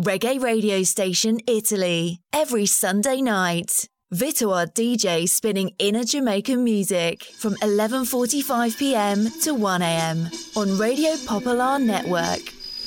[0.00, 3.88] Reggae radio station Italy, every Sunday night.
[4.12, 9.30] Vitoa DJ spinning inner Jamaican music from 11:45 p.m.
[9.42, 10.28] to 1 a.m.
[10.56, 12.42] on Radio Popular Network.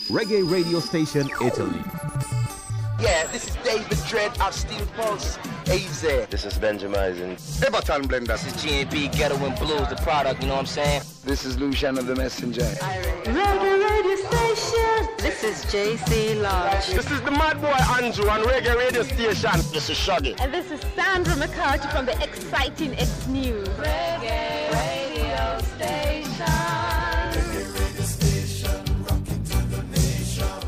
[0.09, 1.81] Reggae radio station Italy.
[2.99, 5.37] Yeah, this is David Dredd of Steel Pulse.
[5.67, 6.01] AZ.
[6.29, 6.97] This is Benjamin.
[6.97, 8.27] Everton Blender.
[8.27, 11.03] This is GNP Ghetto and Blues, the product, you know what I'm saying?
[11.23, 12.61] This is Luciano the Messenger.
[12.61, 15.09] Reggae Radio Station.
[15.19, 16.87] This is JC Lodge.
[16.87, 19.51] This is the Mad Boy Andrew on Reggae Radio Station.
[19.71, 20.33] This is Shaggy.
[20.39, 23.67] And this is Sandra McCarthy from the exciting X News.
[23.69, 26.26] Reggae Radio Station.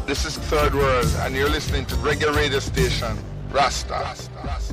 [0.10, 3.16] This is Third World, and you're listening to Reggae Radio Station.
[3.52, 3.94] Rasta.
[3.94, 4.32] Rasta.
[4.44, 4.69] Rasta.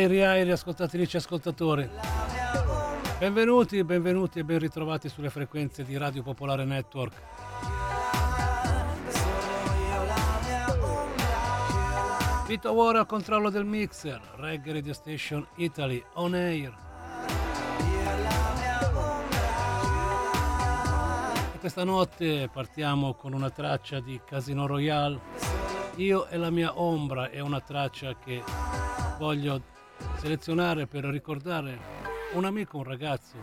[0.00, 1.86] Airi airi ascoltatrici e ascoltatori.
[3.18, 7.20] Benvenuti, benvenuti e ben ritrovati sulle frequenze di Radio Popolare Network.
[12.46, 16.74] Vito War al controllo del mixer, Reggae Radio Station Italy, on air.
[21.52, 25.20] E questa notte partiamo con una traccia di Casino Royale.
[25.96, 28.42] Io e la mia ombra è una traccia che
[29.18, 29.78] voglio
[30.16, 31.78] selezionare per ricordare
[32.32, 33.36] un amico, un ragazzo,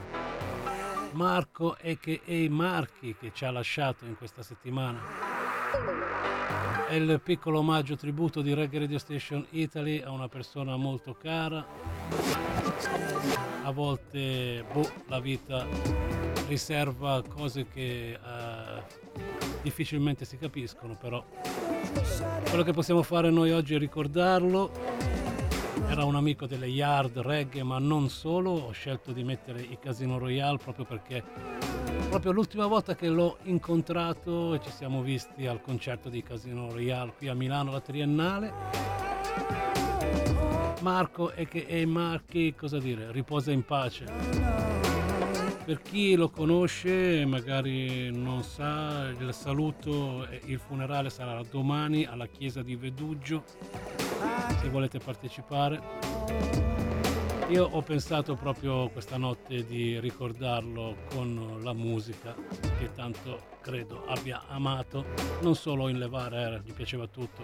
[1.12, 2.50] Marco a.k.a.
[2.50, 5.00] Marchi che ci ha lasciato in questa settimana.
[6.88, 11.66] È il piccolo omaggio tributo di Reggae Radio Station Italy a una persona molto cara.
[13.64, 15.66] A volte boh, la vita
[16.48, 18.82] riserva cose che eh,
[19.62, 21.26] difficilmente si capiscono, però
[22.48, 24.72] quello che possiamo fare noi oggi è ricordarlo
[25.90, 28.52] era un amico delle yard reggae, ma non solo.
[28.52, 31.24] Ho scelto di mettere i Casino Royale proprio perché
[32.10, 37.14] proprio l'ultima volta che l'ho incontrato e ci siamo visti al concerto di Casino Royale
[37.18, 38.54] qui a Milano, la Triennale.
[40.82, 44.06] Marco e che e Marchi, cosa dire, riposa in pace.
[45.66, 52.28] Per chi lo conosce magari non sa, il saluto e il funerale sarà domani alla
[52.28, 53.44] chiesa di Veduggio,
[54.62, 56.77] se volete partecipare.
[57.50, 62.36] Io ho pensato proprio questa notte di ricordarlo con la musica
[62.78, 65.06] che tanto credo abbia amato,
[65.42, 67.44] non solo in levare, gli piaceva tutto,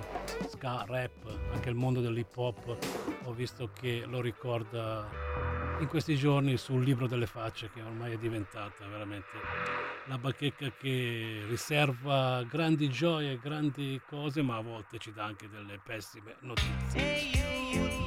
[0.50, 2.77] ska, rap, anche il mondo dell'hip hop,
[3.23, 5.07] ho visto che lo ricorda
[5.79, 9.38] in questi giorni sul libro delle facce che ormai è diventata veramente
[10.07, 15.79] la bacheca che riserva grandi gioie, grandi cose, ma a volte ci dà anche delle
[15.81, 18.02] pessime notizie.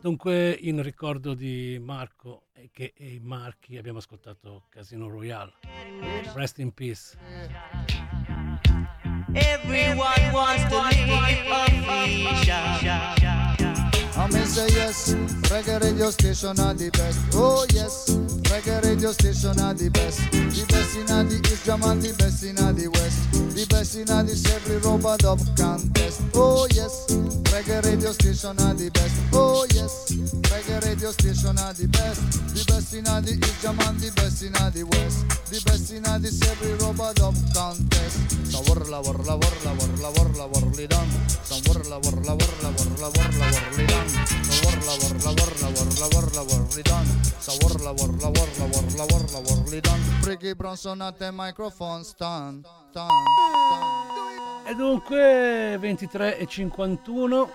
[0.00, 5.52] Dunque in ricordo di Marco e che e i Marchi abbiamo ascoltato Casino Royale.
[6.34, 7.16] Rest in peace.
[9.34, 11.28] Everyone wants to live a
[14.18, 15.14] I may say yes,
[15.46, 17.20] reggae radio station are the best.
[17.34, 18.10] Oh yes,
[18.50, 20.18] reggae radio station are the best.
[20.32, 23.30] The best in the East and the best in the West.
[23.54, 26.22] The best in the every robot of contest.
[26.34, 27.06] Oh yes,
[27.54, 29.14] reggae radio station are the best.
[29.32, 30.10] Oh yes,
[30.50, 32.18] reggae radio station are the best.
[32.58, 35.30] The best in the East and the best in the West.
[35.46, 38.18] The best in the every robot of contest.
[38.50, 41.06] So warla warla warla warla warla warli done.
[41.46, 44.07] So warla warla warla warla.
[44.64, 47.06] Warla, warla, warla, warla, warla, warli don.
[47.38, 50.00] Sa warla, warla, warla, warla, warla, warli don.
[50.24, 53.12] Ricky Bronson at the microphone stand, stand.
[54.66, 57.48] E dunque 23 e 51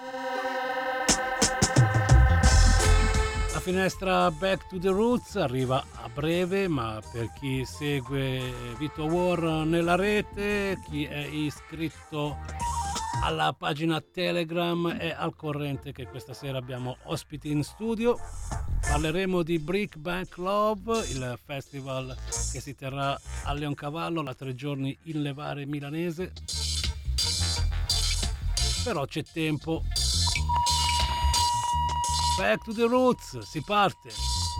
[3.53, 8.41] La finestra Back to the Roots arriva a breve, ma per chi segue
[8.79, 12.35] Vito War nella rete, chi è iscritto
[13.21, 18.17] alla pagina Telegram e al corrente che questa sera abbiamo ospiti in studio.
[18.81, 22.15] Parleremo di Brick Bank Love, il festival
[22.51, 26.33] che si terrà a Leoncavallo la tre giorni in levare milanese.
[28.83, 29.83] Però c'è tempo.
[32.37, 34.09] Back to the roots, si parte.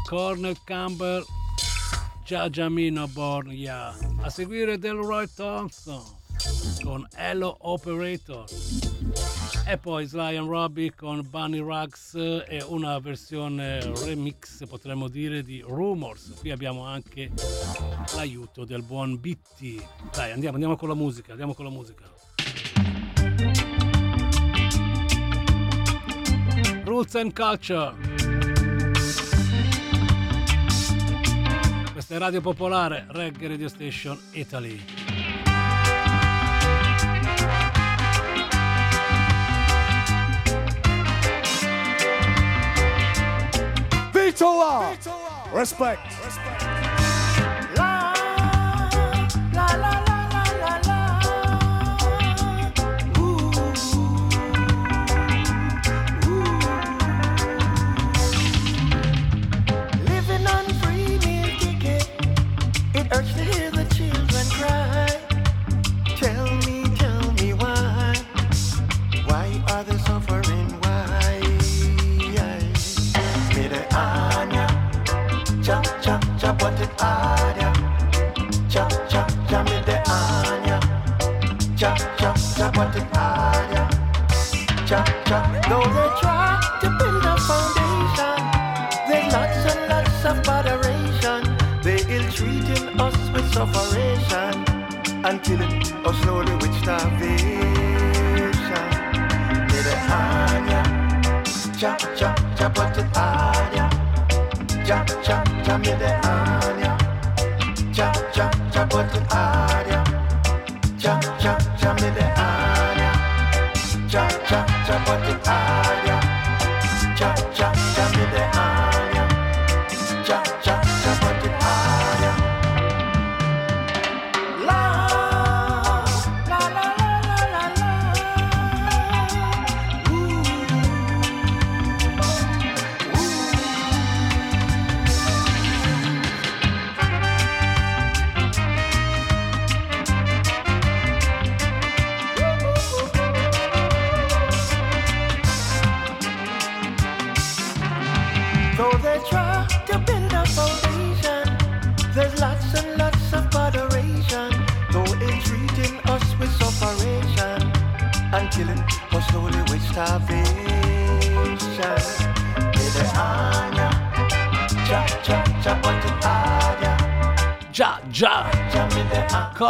[0.07, 1.25] Cornel Campbell,
[2.23, 3.95] Giagiamino Born, yeah.
[4.21, 6.21] A seguire Delroy Thompson
[6.83, 8.45] con Hello Operator.
[9.65, 15.63] E poi Sly and Robbie con Bunny Rugs e una versione remix potremmo dire di
[15.65, 16.33] Rumors.
[16.39, 17.31] Qui abbiamo anche
[18.15, 19.81] l'aiuto del buon Bitty.
[20.13, 22.03] Dai andiamo, andiamo con la musica andiamo con la musica.
[26.83, 27.95] Roots and Culture.
[31.93, 35.02] Questa è Radio Popolare Reggae Radio Station Italy
[44.33, 44.97] Vitola.
[45.53, 46.01] Respect.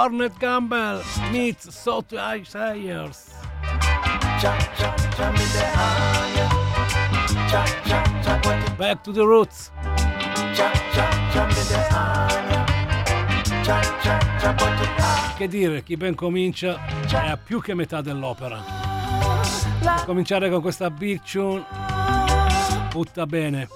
[0.03, 3.31] Cornet Campbell meets Soto Sayers.
[8.77, 9.71] Back to the roots.
[15.37, 18.61] Che dire, chi ben comincia è a più che metà dell'opera.
[19.85, 21.63] A cominciare con questa big tune,
[22.91, 23.69] butta bene.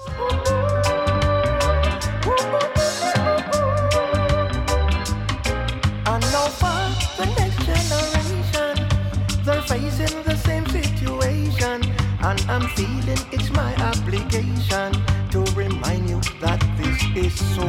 [17.38, 17.62] This is so.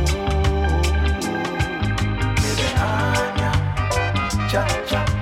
[2.42, 3.58] Mediterranean,
[4.48, 5.17] cha cha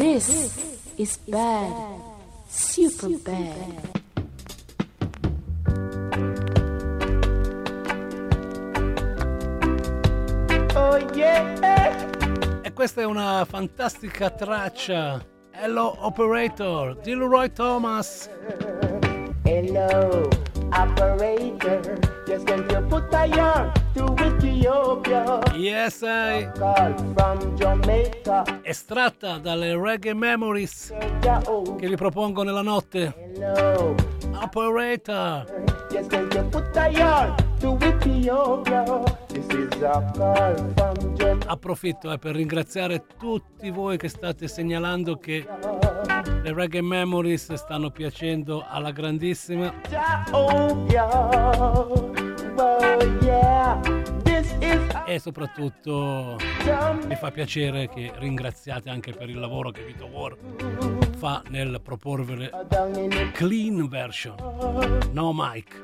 [0.00, 0.56] This
[0.96, 2.00] is bad.
[2.48, 4.00] Super bad.
[10.74, 12.62] Oh yeah.
[12.62, 15.22] E questa è una fantastica traccia.
[15.50, 18.30] Hello Operator, di Leroy Thomas.
[19.44, 20.30] Hello,
[20.72, 21.98] operator.
[22.26, 25.40] Just can you put a yarn to Ethiopia?
[25.54, 26.50] Yes, I.
[26.56, 28.44] Call from Jamaica.
[28.62, 30.92] Estratta dalle Reggae Memories
[31.46, 33.14] oh, che vi propongo nella notte.
[33.34, 33.94] hello.
[34.42, 35.44] Operator.
[35.90, 38.84] Just can you put a yarn to Ethiopia?
[39.28, 41.48] This is a call from Jamaica.
[41.48, 45.46] Approfitto eh, per ringraziare tutti voi che state segnalando che
[46.50, 49.72] le Reggae Memories stanno piacendo alla grandissima.
[50.32, 51.30] Oh yeah.
[55.06, 56.36] E soprattutto
[57.06, 60.36] mi fa piacere che ringraziate anche per il lavoro che Vito War
[61.16, 62.50] fa nel proporvere
[63.32, 64.36] clean version,
[65.12, 65.82] no mic,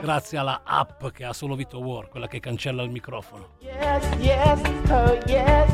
[0.00, 3.48] grazie alla app che ha solo Vito War, quella che cancella il microfono.
[3.60, 5.70] Yes, yes, oh yes.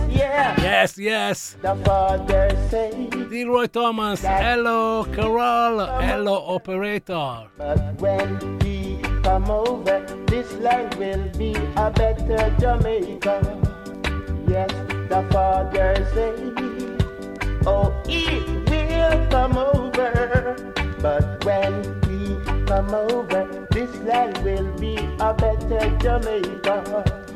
[0.59, 1.57] Yes, yes!
[3.29, 7.51] Leroy Thomas, hello Carol, hello operator.
[9.23, 13.59] Come over, this land will be a better Jamaica.
[14.49, 14.71] Yes,
[15.09, 16.35] the father say,
[17.67, 20.57] oh, it will come over.
[21.01, 22.37] But when we
[22.67, 27.30] come over, this land will be a better Jamaica.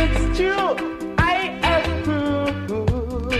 [0.00, 0.70] It's true.
[1.18, 3.32] I approve.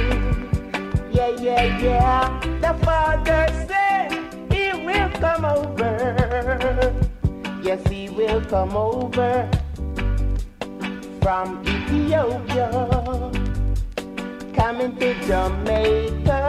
[1.12, 2.40] Yeah, yeah, yeah.
[2.60, 4.12] The father said
[4.52, 5.92] he will come over.
[7.62, 9.48] Yes, he will come over
[11.22, 12.70] from Ethiopia.
[14.54, 16.42] Coming to Jamaica.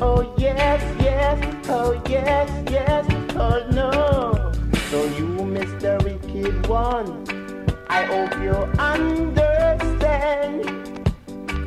[0.00, 1.38] Oh, yes, yes.
[1.68, 3.06] Oh, yes, yes.
[3.36, 4.52] Oh, no.
[4.90, 6.02] So you, Mr.
[6.04, 7.24] Wicked One.
[7.88, 9.43] I hope you understand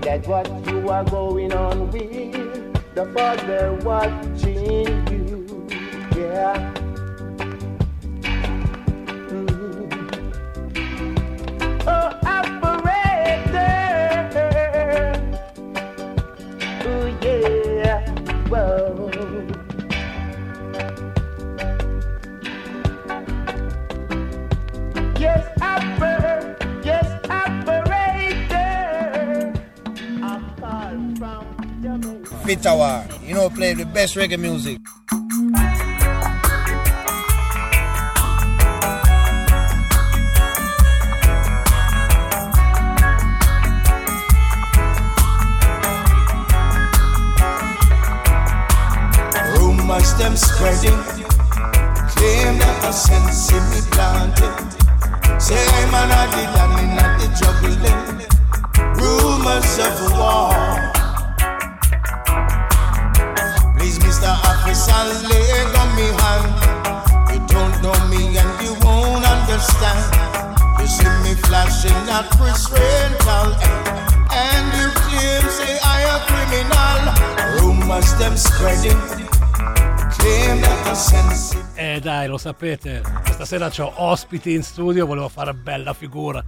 [0.07, 2.95] that what you are going on with.
[2.95, 5.06] The Father watching
[32.47, 33.05] Happy Tower.
[33.25, 34.79] You know, play the best reggae music.
[49.59, 51.03] Rumors them spreading,
[52.15, 54.55] claim that I sense me planted.
[55.41, 58.07] Say man I did and in the juggling.
[58.95, 60.86] Rumors of war.
[78.83, 79.27] It.
[81.75, 86.43] Eh dai, lo sapete, questa sera ho ospiti in studio, volevo fare bella figura.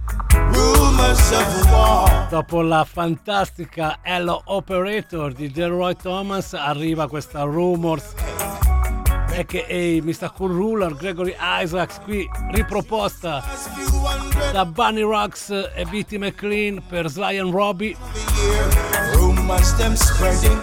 [2.28, 8.14] Dopo la fantastica Hello Operator di Delroy Thomas arriva questa Rumors
[9.36, 10.02] a.k.a.
[10.02, 10.32] Mr.
[10.34, 13.42] Cool Ruler Gregory Isaacs qui riproposta
[14.52, 17.96] da Bunny Rocks e Beatty McLean per Sly and Robbie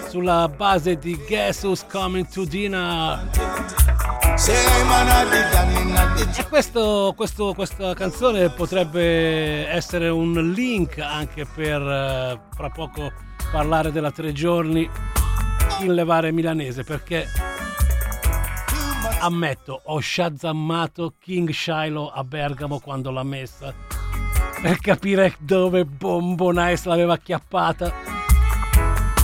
[0.08, 3.20] sulla base di Guess Who's Coming to Dinner
[6.40, 13.12] E questo, questo- questa canzone potrebbe essere un link anche per eh, fra poco
[13.50, 14.88] parlare della tre giorni
[15.80, 17.26] in levare milanese perché
[19.20, 23.74] ammetto ho sciazzammato King Shiloh a Bergamo quando l'ha messa
[24.62, 27.92] per capire dove Bombo Nice l'aveva acchiappata.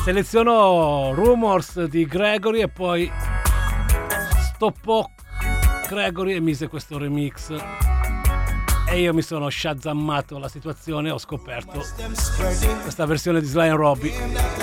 [0.05, 3.11] Selezionò Rumors di Gregory e poi
[4.55, 5.09] stoppò
[5.89, 7.55] Gregory e mise questo remix.
[8.87, 11.83] E io mi sono sciazzammato la situazione e ho scoperto
[12.83, 14.13] questa versione di Sly Robbie.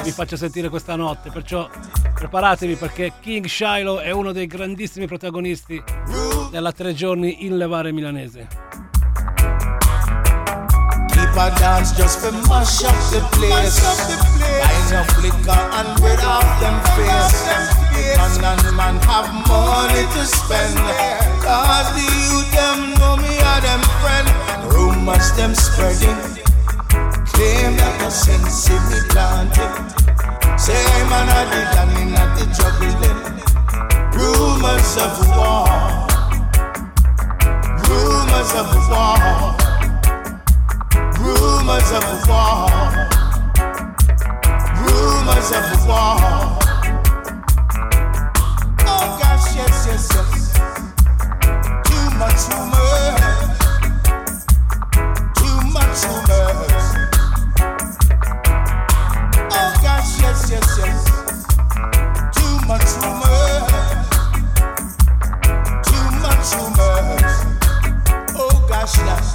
[0.04, 1.68] Vi faccio sentire questa notte perciò
[2.14, 5.84] preparatevi perché King Shiloh è uno dei grandissimi protagonisti
[6.50, 8.48] della tre giorni in levare milanese.
[11.10, 11.36] Keep
[14.62, 17.42] Buy enough liquor and rid off them face.
[18.42, 20.78] Man and man have money to spend.
[21.42, 24.28] Cause the youth them know me are them friend.
[24.74, 26.18] Rumors them spreading.
[27.34, 29.74] Claim that the sense in me planted.
[30.60, 33.22] Say I'm an addict and in at the juggling.
[34.14, 35.70] Rumors of war.
[37.90, 39.18] Rumors of war.
[41.18, 43.11] Rumors of war.
[45.02, 46.18] Rumors of war.
[48.86, 50.54] Oh gosh, yes, yes, yes.
[51.88, 53.22] Too much rumors.
[55.40, 56.86] Too much rumors.
[59.58, 61.00] Oh gosh, yes, yes, yes.
[62.36, 63.72] Too much rumors.
[65.88, 67.36] Too much rumors.
[68.38, 69.31] Oh gosh, yes.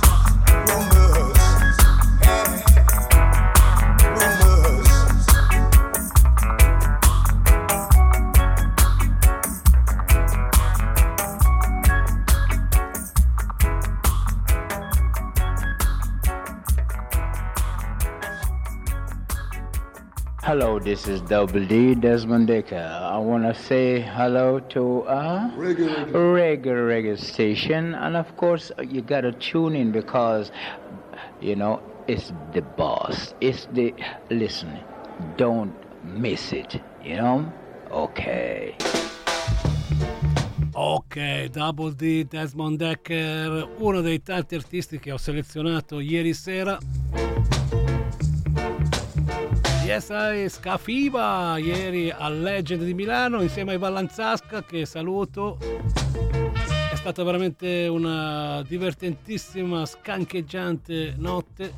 [20.59, 22.79] Hello, this is Double D Desmond Decker.
[22.79, 29.03] I want to say hello to uh, Reggae, reggae, reggae station, and of course you
[29.03, 30.51] gotta tune in because
[31.43, 33.35] you know it's the boss.
[33.43, 33.93] It's the
[34.31, 34.81] listen.
[35.37, 36.81] Don't miss it.
[37.05, 37.53] You know?
[37.91, 38.77] Okay.
[40.75, 46.79] Ok, Double D, Desmond Decker, uno dei tanti artisti che ho selezionato ieri sera.
[49.87, 55.59] Yes, I Scafiba, ieri al Legend di Milano insieme ai Vallanzasca che saluto.
[56.91, 61.73] È stata veramente una divertentissima, scancheggiante notte.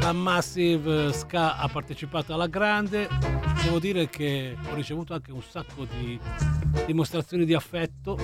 [0.00, 3.06] La Massive Ska ha partecipato alla grande.
[3.62, 6.18] Devo dire che ho ricevuto anche un sacco di
[6.86, 8.16] dimostrazioni di affetto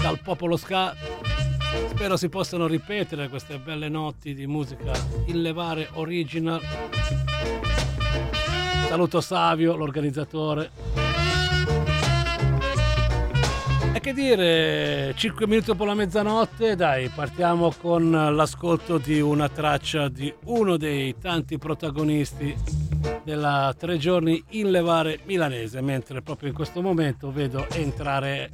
[0.00, 0.94] dal popolo Ska.
[1.88, 4.92] Spero si possano ripetere queste belle notti di musica
[5.26, 6.60] in levare original.
[8.88, 10.70] Saluto Savio, l'organizzatore.
[13.92, 20.08] E che dire, 5 minuti dopo la mezzanotte, dai, partiamo con l'ascolto di una traccia
[20.08, 22.83] di uno dei tanti protagonisti
[23.22, 28.50] della tre giorni in levare milanese, mentre proprio in questo momento vedo entrare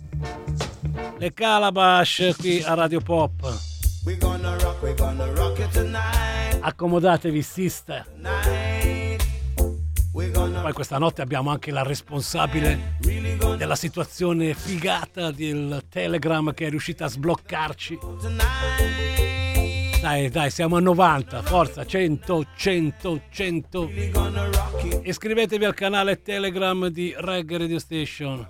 [1.18, 3.32] le Calabash qui a Radio Pop.
[4.04, 6.58] We gonna rock, we gonna rock it tonight.
[6.60, 8.06] Accomodatevi, sister.
[10.12, 12.96] Poi questa notte abbiamo anche la responsabile
[13.56, 17.98] della situazione figata del Telegram che è riuscita a sbloccarci.
[20.00, 23.90] Dai, dai, siamo a 90, forza, 100, 100, 100.
[25.02, 28.48] Iscrivetevi al canale Telegram di Reggae Radio Station.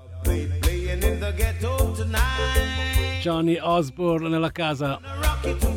[3.21, 5.01] Johnny Osborne nella casa.
[5.03, 5.71] Rock it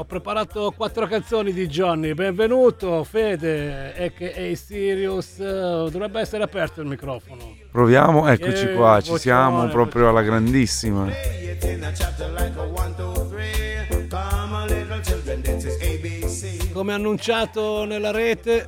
[0.00, 2.14] Ho preparato quattro canzoni di Johnny.
[2.14, 4.56] Benvenuto, Fede, a.k.a.
[4.56, 5.36] Sirius.
[5.36, 7.54] Dovrebbe essere aperto il microfono.
[7.70, 11.06] Proviamo, eccoci Eh, qua, ci siamo proprio alla grandissima.
[16.72, 18.66] Come annunciato nella rete,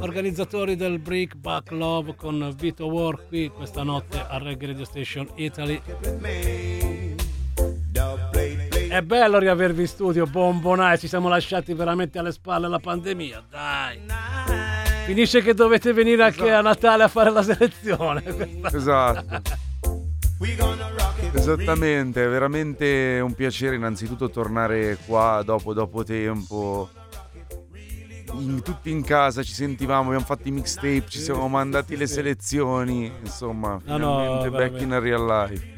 [0.00, 5.28] organizzatori del Brick Back Love con Vito War qui questa notte a Reggae Radio Station
[5.34, 5.82] Italy.
[8.92, 13.98] È bello riavervi in studio, bombonai, ci siamo lasciati veramente alle spalle la pandemia, dai.
[15.06, 18.22] Finisce che dovete venire anche a Natale a fare la selezione.
[18.70, 19.40] Esatto.
[21.32, 26.90] Esattamente, è veramente un piacere innanzitutto tornare qua dopo, dopo tempo.
[28.34, 33.10] In- tutti in casa ci sentivamo, abbiamo fatto i mixtape, ci siamo mandati le selezioni,
[33.22, 35.70] insomma, No, no, finalmente back in real life.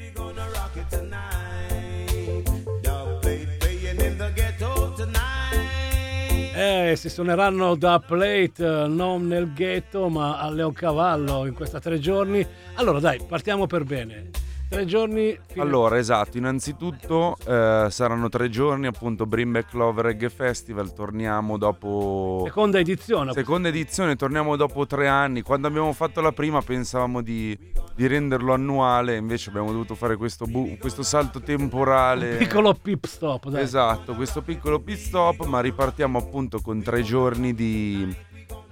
[6.56, 11.98] Eh, si suoneranno da plate, eh, non nel ghetto, ma a Leoncavallo in questi tre
[11.98, 12.46] giorni.
[12.74, 14.30] Allora, dai, partiamo per bene.
[14.66, 15.38] Tre giorni.
[15.56, 22.42] Allora, esatto, innanzitutto eh, saranno tre giorni appunto Brimback Love Reggae Festival, torniamo dopo...
[22.46, 23.32] Seconda edizione.
[23.32, 25.42] Seconda edizione, torniamo dopo tre anni.
[25.42, 27.56] Quando abbiamo fatto la prima pensavamo di,
[27.94, 32.36] di renderlo annuale, invece abbiamo dovuto fare questo, bu- questo salto temporale.
[32.36, 33.62] Piccolo pip stop, dai.
[33.62, 38.12] Esatto, questo piccolo pit stop, ma ripartiamo appunto con tre giorni di,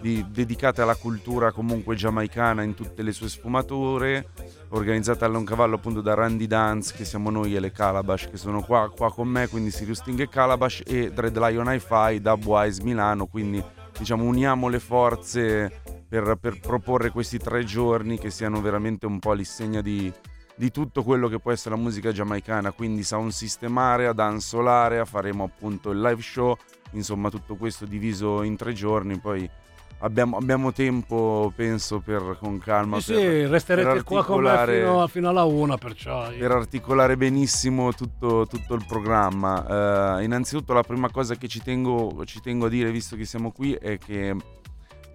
[0.02, 4.30] di- dedicate alla cultura comunque giamaicana in tutte le sue sfumature,
[4.70, 8.90] organizzata all'Oncavallo appunto da Randy Dance, che siamo noi e le Calabash, che sono qua,
[8.90, 13.64] qua con me, quindi Sirius Sting e Calabash, e Dread Lion Hi-Fi, Dubwise Milano, quindi
[13.96, 19.34] diciamo uniamo le forze per, per proporre questi tre giorni che siano veramente un po'
[19.34, 20.12] l'insegna di,
[20.56, 25.04] di tutto quello che può essere la musica giamaicana, quindi sound system area, dance area,
[25.04, 26.56] faremo appunto il live show,
[26.92, 29.48] insomma tutto questo diviso in tre giorni, poi
[30.02, 34.64] abbiamo, abbiamo tempo penso per con calma Sì, per, sì, resterete per qua con me
[34.66, 36.30] fino, fino alla una, perciò.
[36.30, 40.18] io- per articolare benissimo tutto, tutto il programma.
[40.18, 43.50] Eh, innanzitutto la prima cosa che ci tengo, ci tengo a dire, visto che siamo
[43.50, 44.36] qui, è che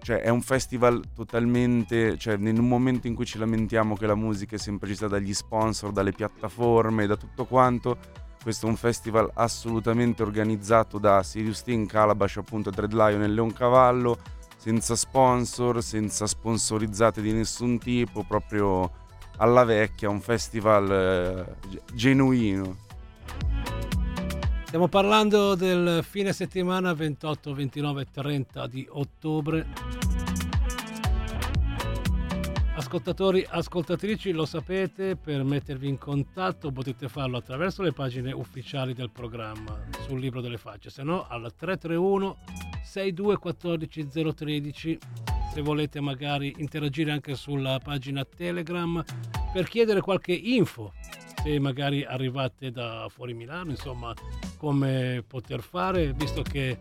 [0.00, 4.56] cioè, è un festival totalmente, cioè nel momento in cui ci lamentiamo che la musica
[4.56, 7.98] è sempre gestita dagli sponsor, dalle piattaforme, da tutto quanto,
[8.42, 14.18] questo è un festival assolutamente organizzato da Sirius Team, Calabash, appunto Dread Lion e Leoncavallo,
[14.68, 18.90] senza sponsor, senza sponsorizzate di nessun tipo, proprio
[19.38, 22.76] alla vecchia, un festival eh, ge- genuino.
[24.64, 29.66] Stiamo parlando del fine settimana 28, 29 e 30 di ottobre.
[32.78, 39.10] Ascoltatori, ascoltatrici, lo sapete, per mettervi in contatto potete farlo attraverso le pagine ufficiali del
[39.10, 42.36] programma sul libro delle facce, se no al 331
[42.84, 44.98] 6214 013
[45.52, 49.04] se volete magari interagire anche sulla pagina Telegram
[49.52, 50.92] per chiedere qualche info
[51.42, 54.14] se magari arrivate da fuori Milano, insomma,
[54.56, 56.78] come poter fare, visto che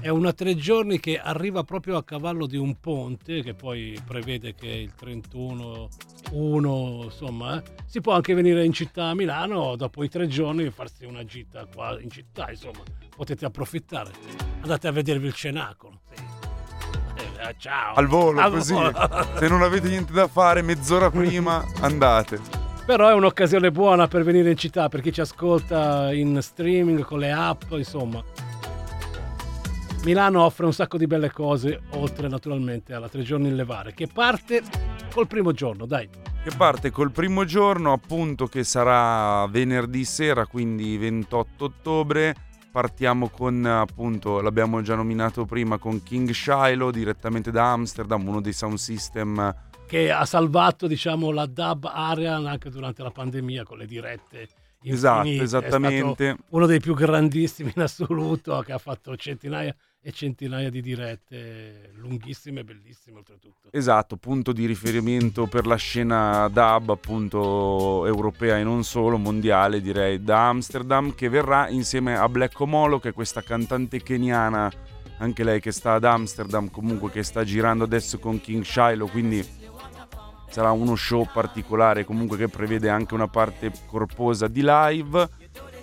[0.00, 4.54] è una tre giorni che arriva proprio a cavallo di un ponte che poi prevede
[4.54, 5.88] che il 31
[6.32, 10.64] 1 insomma eh, si può anche venire in città a Milano dopo i tre giorni
[10.64, 12.80] e farsi una gita qua in città insomma
[13.14, 14.10] potete approfittare
[14.60, 16.22] andate a vedervi il cenacolo sì.
[17.38, 18.72] Eh, ciao Al volo, Al così.
[18.72, 18.92] volo.
[19.38, 22.40] Se non avete niente da fare, mezz'ora prima andate.
[22.86, 27.18] Però è un'occasione buona per venire in città per chi ci ascolta in streaming con
[27.18, 28.22] le app, insomma.
[30.06, 34.06] Milano offre un sacco di belle cose, oltre naturalmente alla tre giorni in levare, che
[34.06, 34.62] parte
[35.12, 36.08] col primo giorno, dai.
[36.44, 42.36] Che parte col primo giorno, appunto, che sarà venerdì sera, quindi 28 ottobre.
[42.70, 48.52] Partiamo con, appunto, l'abbiamo già nominato prima, con King Shiloh, direttamente da Amsterdam, uno dei
[48.52, 49.52] sound system
[49.88, 54.46] Che ha salvato, diciamo, la dub area anche durante la pandemia con le dirette.
[54.84, 55.42] Esatto, infinite.
[55.42, 56.36] È stato esattamente.
[56.50, 59.74] uno dei più grandissimi in assoluto, che ha fatto centinaia
[60.06, 63.70] e centinaia di dirette lunghissime e bellissime oltretutto.
[63.72, 70.22] Esatto, punto di riferimento per la scena dub appunto europea e non solo, mondiale direi,
[70.22, 74.70] da Amsterdam che verrà insieme a Black Omolo che è questa cantante keniana,
[75.18, 79.44] anche lei che sta ad Amsterdam comunque che sta girando adesso con King Shiloh, quindi
[80.50, 85.28] sarà uno show particolare comunque che prevede anche una parte corposa di live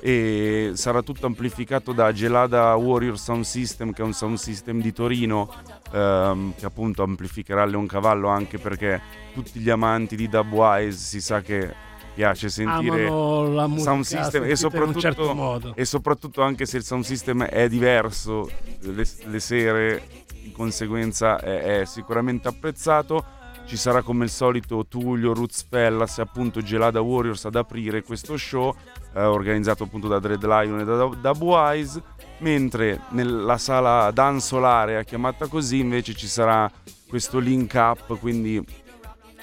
[0.06, 4.92] e sarà tutto amplificato da Gelada Warrior Sound System che è un sound system di
[4.92, 5.50] Torino
[5.94, 9.02] ehm, che appunto amplificherà Leon Cavallo anche perché
[9.34, 11.74] tutti gli amanti di Dubwise si sa che
[12.14, 15.74] piace sentire musica sound system e un soprattutto, certo modo.
[15.74, 20.04] e soprattutto anche se il sound system è diverso le, le sere
[20.42, 23.24] di conseguenza è, è sicuramente apprezzato
[23.66, 28.38] ci sarà come al solito Tullio, Roots Fellas e appunto Gelada Warriors ad aprire questo
[28.38, 28.76] show
[29.14, 32.02] eh, organizzato appunto da Dread Lion e da Dubwise
[32.40, 36.70] mentre nella sala dansolare chiamata così invece ci sarà
[37.08, 38.64] questo link up quindi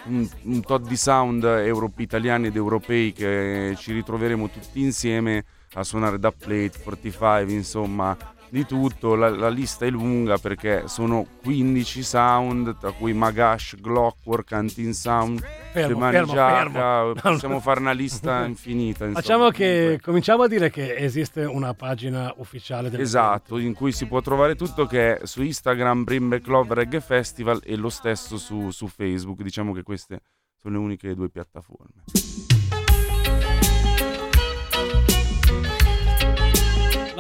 [0.04, 5.85] un, un tot di sound euro- italiani ed europei che ci ritroveremo tutti insieme a
[5.85, 8.16] suonare da plate 45 insomma
[8.51, 14.53] di tutto la, la lista è lunga perché sono 15 sound tra cui Magash, Glockwork,
[14.53, 15.41] Antin Sound
[15.73, 17.13] Fermo, fermo, fermo.
[17.15, 19.21] possiamo fare una lista infinita insomma.
[19.21, 24.07] Facciamo che cominciamo a dire che esiste una pagina ufficiale del Esatto, in cui si
[24.07, 28.71] può trovare tutto che è su Instagram Brimback Love Reggae Festival e lo stesso su,
[28.71, 29.43] su Facebook.
[29.43, 30.23] Diciamo che queste
[30.61, 32.50] sono le uniche due piattaforme.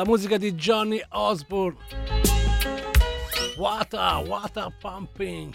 [0.00, 1.76] La musica di Johnny Osborne.
[3.58, 5.54] Wata, wata pumping.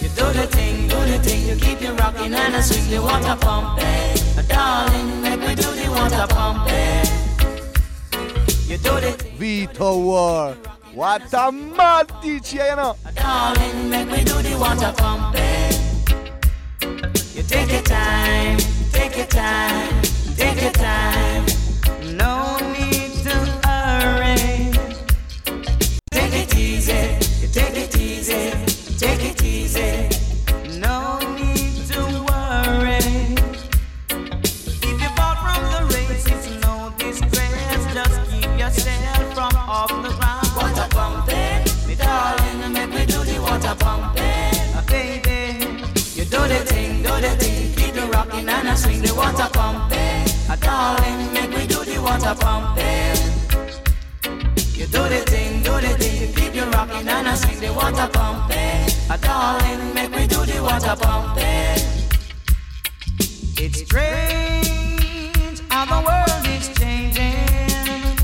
[0.00, 2.98] You do the thing, do the thing, you keep you rocking and I swing the
[3.02, 4.46] water pumping.
[4.48, 7.04] Darling, make me do the water pumping.
[8.66, 10.56] You do the Vito War.
[10.94, 12.40] What a matti,
[12.74, 12.96] no?
[13.16, 15.76] darling, make me do the water pumping.
[17.36, 18.56] You take your time,
[18.92, 20.02] take your time,
[20.36, 21.49] take your time.
[52.34, 53.16] The water pumping.
[54.78, 57.72] You do the thing, do the thing, you keep you rocking and I swing the
[57.72, 58.88] water pumping.
[59.10, 61.78] Uh, darling, make me do the water pumping.
[63.62, 68.16] It's strange how the world is changing,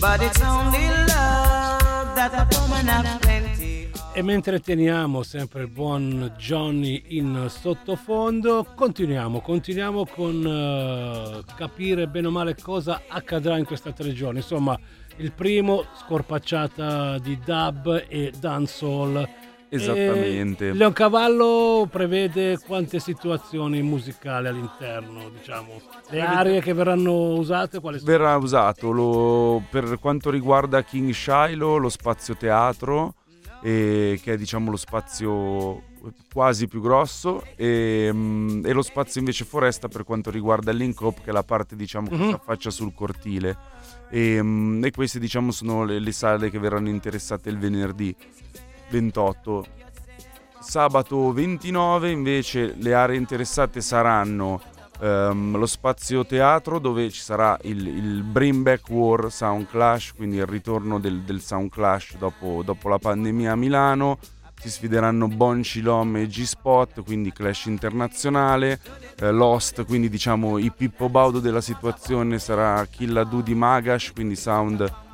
[0.00, 3.27] but it's only love that a woman plenty.
[4.18, 12.26] E mentre teniamo sempre il buon Johnny in sottofondo, continuiamo, continuiamo con eh, capire bene
[12.26, 14.38] o male cosa accadrà in questa tre giorni.
[14.38, 14.76] Insomma,
[15.18, 19.28] il primo scorpacciata di dub e dancehall.
[19.68, 20.70] Esattamente.
[20.70, 25.80] E Leoncavallo prevede quante situazioni musicali all'interno, diciamo.
[26.08, 28.10] Le aree che verranno usate, quali sono?
[28.10, 33.14] Verrà usato lo- per quanto riguarda King Shiloh lo spazio teatro,
[33.62, 35.82] eh, che è diciamo lo spazio
[36.32, 41.30] quasi più grosso, e, mm, e lo spazio invece foresta per quanto riguarda up, che
[41.30, 42.28] è la parte diciamo che Mhm.
[42.28, 43.56] si affaccia sul cortile.
[44.10, 48.14] E, mm, e queste diciamo sono le, le sale che verranno interessate il venerdì
[48.90, 49.66] 28.
[50.60, 54.60] Sabato 29 invece le aree interessate saranno
[55.00, 60.36] ehm, lo spazio teatro dove ci sarà il, il Bring Back War Sound Clash, quindi
[60.36, 64.18] il ritorno del, del Sound Clash dopo, dopo la pandemia a Milano.
[64.60, 68.80] Si sfideranno Bon Chilom e G-Spot, quindi clash internazionale.
[69.16, 74.34] Eh, Lost, quindi diciamo i Pippo Baudo della situazione sarà Killa Du di Magash, quindi
[74.34, 75.06] sound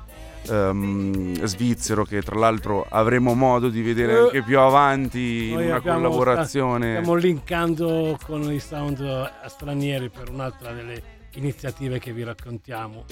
[0.48, 5.66] ehm, svizzero che tra l'altro avremo modo di vedere Eh, anche più avanti in Noi
[5.66, 6.96] una abbiamo- collaborazione.
[6.96, 13.04] Stiamo linkando con i sound eh, stranieri per un'altra delle iniziative che vi raccontiamo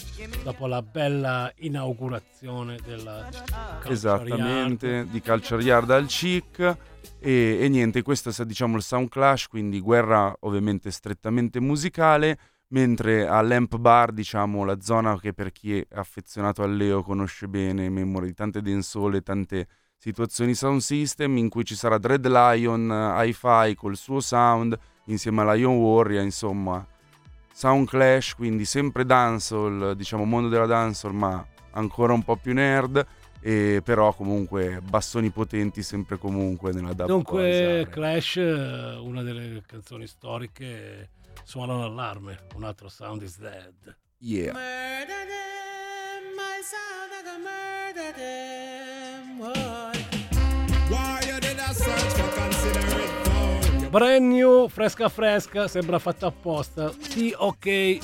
[0.44, 3.28] dopo la bella inaugurazione della
[3.84, 5.20] Esattamente, di
[5.60, 6.76] Yard al Chic.
[7.18, 12.36] E, e niente, questo è diciamo il Sound Clash, quindi guerra ovviamente strettamente musicale,
[12.72, 17.46] mentre a Lamp Bar, diciamo la zona che per chi è affezionato al Leo conosce
[17.48, 22.90] bene, memoria di tante densole, tante situazioni sound system, in cui ci sarà Dread Lion,
[22.90, 26.84] Hi-Fi col suo sound, insieme a Lion Warrior, insomma,
[27.52, 33.06] Sound Clash, quindi sempre dancehall, diciamo mondo della dancehall, ma ancora un po' più nerd,
[33.40, 40.06] e però comunque bassoni potenti sempre comunque nella dub Dunque Clash, eh, una delle canzoni
[40.06, 41.10] storiche,
[41.44, 43.74] suona l'allarme, un altro sound is dead.
[44.18, 44.52] Yeah.
[44.52, 49.38] Murder them, my sound, I go murder them.
[49.38, 49.92] Why?
[50.88, 53.90] Why you did a search for consider it found?
[53.90, 56.92] Brand new, fresca fresca, sembra fatta apposta.
[56.98, 57.98] Sì, ok.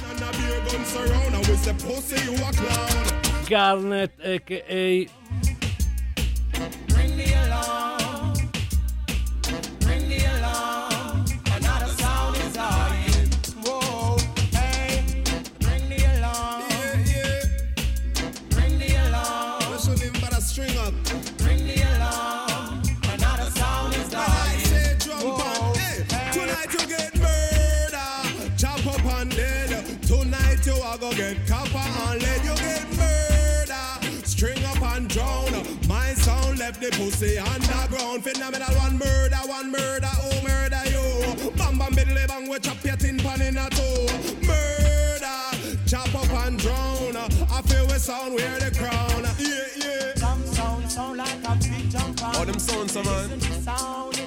[3.48, 5.08] Garnet, a.k.a.
[6.88, 7.97] Bring me along.
[36.90, 38.24] The pussy underground.
[38.24, 41.50] Phenomenal one murder, one murder, oh murder you.
[41.52, 44.46] Bam bam biddly bang, we chop your tin pan in a two.
[44.46, 47.16] Murder, chop up and drown.
[47.16, 49.24] I feel we sound wear the crown.
[49.38, 50.14] Yeah, yeah.
[50.16, 53.04] Some sound sound like a big jump Oh, them sounds, man.
[53.04, 54.17] Listen to sound.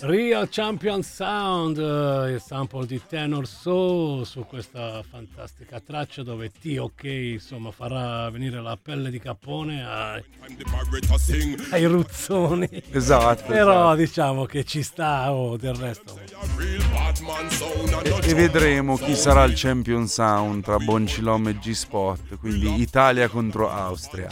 [0.00, 1.78] Real champion sound.
[1.78, 7.04] Eh, il sample di Tenor Soul su questa fantastica traccia dove T.O.K.
[7.04, 10.24] insomma farà venire la pelle di capone ai,
[11.70, 12.68] ai ruzzoni.
[12.90, 13.94] Esatto, Però esatto.
[13.94, 16.18] diciamo che ci sta o del resto.
[18.02, 23.70] E, e vedremo chi sarà il champion sound tra Boncilom e G-Spot, quindi Italia contro
[23.70, 24.28] Austria.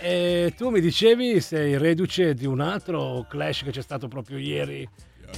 [0.00, 4.88] E tu mi dicevi sei reduce di un altro clash che c'è stato proprio ieri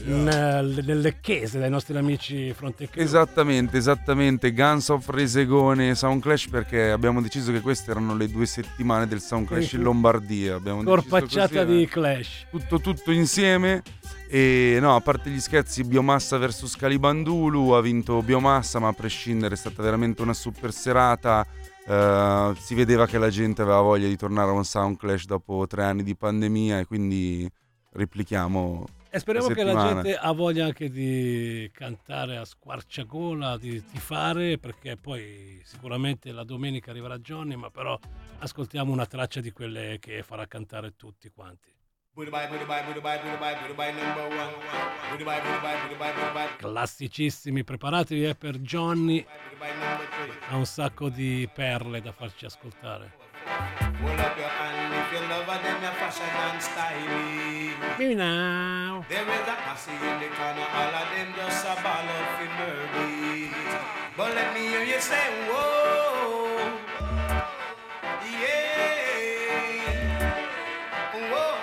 [0.05, 3.03] nel- nelle chiese dai nostri amici Fronte Crew.
[3.03, 4.53] Esattamente, esattamente.
[4.53, 9.21] Guns of Resegone Sound Clash perché abbiamo deciso che queste erano le due settimane del
[9.21, 10.57] Sound Clash in Lombardia.
[10.57, 11.89] Abbiamo Corpacciata così, di eh.
[11.89, 12.47] clash.
[12.51, 13.83] tutto, tutto insieme.
[14.29, 19.55] E no, a parte gli scherzi, Biomassa vs Calibandulu ha vinto Biomassa, ma a prescindere
[19.55, 21.47] è stata veramente una super serata.
[21.87, 25.67] Eh, si vedeva che la gente aveva voglia di tornare a un Sound Clash dopo
[25.69, 27.49] tre anni di pandemia e quindi
[27.93, 28.85] replichiamo.
[29.17, 34.99] E speriamo che la gente ha voglia anche di cantare a squarciagola, di tifare, perché
[34.99, 37.99] poi sicuramente la domenica arriverà Johnny, ma però
[38.41, 41.73] ascoltiamo una traccia di quelle che farà cantare tutti quanti.
[46.59, 49.25] Classicissimi, preparatevi eh, per Johnny,
[50.51, 53.26] ha un sacco di perle da farci ascoltare.
[53.47, 57.75] Hold up your hand if you love her, then your fashion and styling.
[57.99, 59.05] Me now.
[59.09, 63.55] There is a posse in the corner, all of them just a ball of murder.
[64.17, 66.59] But let me hear you say, whoa,
[68.43, 69.15] yeah,
[71.31, 71.55] whoa.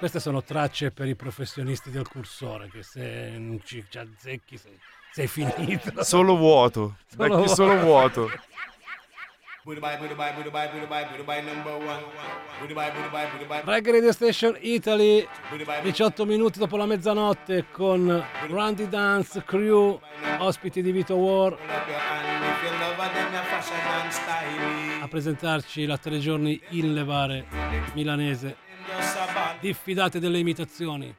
[0.00, 4.78] Queste sono tracce per i professionisti del cursore, che se non ci, ci azzecchi sei,
[5.12, 6.02] sei finito.
[6.02, 8.30] Solo vuoto, Solo vecchio solo vuoto.
[9.62, 9.98] Booty bye.
[13.64, 15.26] Reggae Radio Station Italy,
[15.82, 20.00] 18 minuti dopo la mezzanotte con Randy Dance Crew,
[20.38, 21.56] ospiti di Vito War,
[25.02, 27.46] a presentarci la tre giorni in levare
[27.92, 28.56] milanese.
[29.60, 31.14] Diffidate delle imitazioni.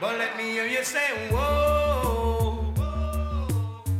[0.00, 1.91] But let me hear you say, whoa,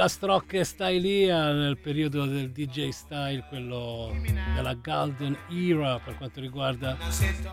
[0.00, 4.10] Filastrocche stai lì eh, nel periodo del DJ style, quello
[4.54, 6.96] della Golden Era per quanto riguarda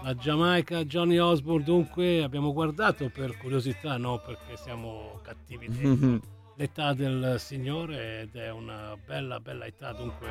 [0.01, 1.65] la Giamaica, Johnny Osborne.
[1.65, 6.21] Dunque abbiamo guardato per curiosità, no perché siamo cattivi
[6.59, 10.27] l'età del signore ed è una bella bella età dunque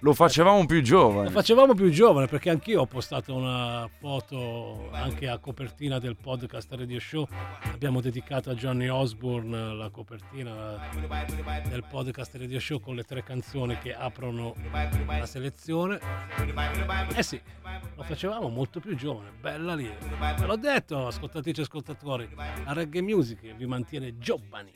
[0.00, 1.30] Lo facevamo più lo giovane.
[1.30, 6.98] facevamo più giovane perché anch'io ho postato una foto anche a copertina del podcast Radio
[6.98, 7.28] Show.
[7.72, 10.78] Abbiamo dedicato a Johnny Osborne la copertina
[11.68, 14.54] del podcast Radio Show con le tre canzoni che aprono
[15.06, 16.00] la selezione.
[17.14, 17.40] Eh sì,
[17.94, 19.88] lo facevamo molto più giovane, bella lì.
[20.38, 24.72] Ve l'ho detto, ascoltatrici e ascoltatori, la reggae music vi mantiene giovani.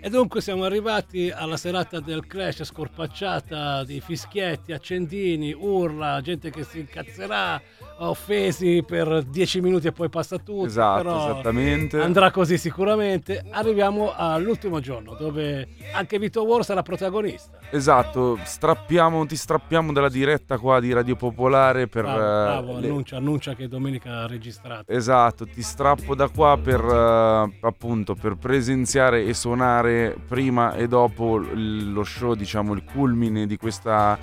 [0.00, 6.64] E dunque siamo arrivati alla serata del crash scorpacciata di fischietti, accendini, urla, gente che
[6.64, 7.60] si incazzerà,
[7.98, 10.66] offesi per dieci minuti e poi passa tutto.
[10.66, 12.00] Esatto, esattamente.
[12.00, 13.44] Andrà così sicuramente.
[13.50, 17.58] Arriviamo all'ultimo giorno dove anche Vito War sarà protagonista.
[17.70, 22.04] Esatto, strappiamo, ti strappiamo dalla diretta qua di Radio Popolare per...
[22.04, 24.90] Bravo, bravo, eh, le- annuncia, annuncia che domenica ha registrato.
[24.90, 31.36] Esatto, ti strappo da qua per eh, appunto per presenziare e suonare prima e dopo
[31.38, 34.18] lo show, diciamo il culmine di questa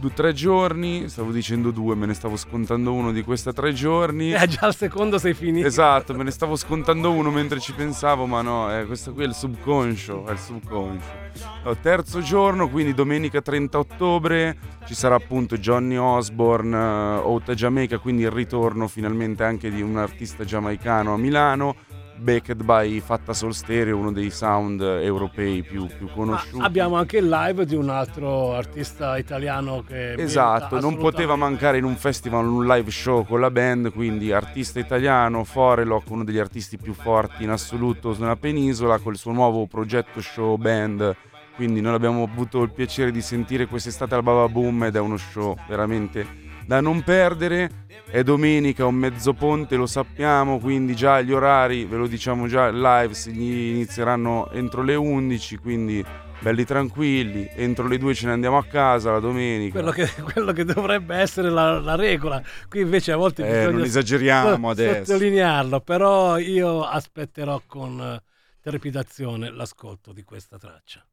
[0.00, 4.32] due, tre giorni, stavo dicendo due, me ne stavo scontando uno di questa tre giorni.
[4.32, 5.66] Eh, già al secondo sei finito.
[5.66, 9.26] Esatto, me ne stavo scontando uno mentre ci pensavo, ma no, eh, questo qui è
[9.26, 11.28] il subconscio, è il subconscio.
[11.64, 17.98] No, terzo giorno, quindi domenica 30 ottobre, ci sarà appunto Johnny Osborne, uh, Outta Jamaica,
[17.98, 21.76] quindi il ritorno finalmente anche di un artista giamaicano a Milano,
[22.20, 26.62] backed by Fatta Sol Stereo, uno dei sound europei più, più conosciuti.
[26.62, 31.84] Abbiamo anche il live di un altro artista italiano che Esatto, non poteva mancare in
[31.84, 36.76] un festival un live show con la band, quindi artista italiano, Forelock, uno degli artisti
[36.76, 41.16] più forti in assoluto nella penisola, col suo nuovo progetto show band.
[41.56, 45.18] Quindi noi abbiamo avuto il piacere di sentire quest'estate al Baba Boom ed è uno
[45.18, 46.39] show veramente
[46.70, 47.68] da non perdere.
[48.08, 52.66] È domenica, un mezzo ponte, lo sappiamo, quindi già gli orari, ve lo diciamo già,
[52.66, 56.04] il live si inizieranno entro le 11, quindi
[56.38, 59.72] belli tranquilli, entro le 2 ce ne andiamo a casa la domenica.
[59.80, 62.40] Quello che, quello che dovrebbe essere la, la regola.
[62.68, 65.04] Qui invece a volte Eh, bisogna non esageriamo so- adesso.
[65.12, 68.20] sottolinearlo, però io aspetterò con
[68.60, 71.04] trepidazione l'ascolto di questa traccia.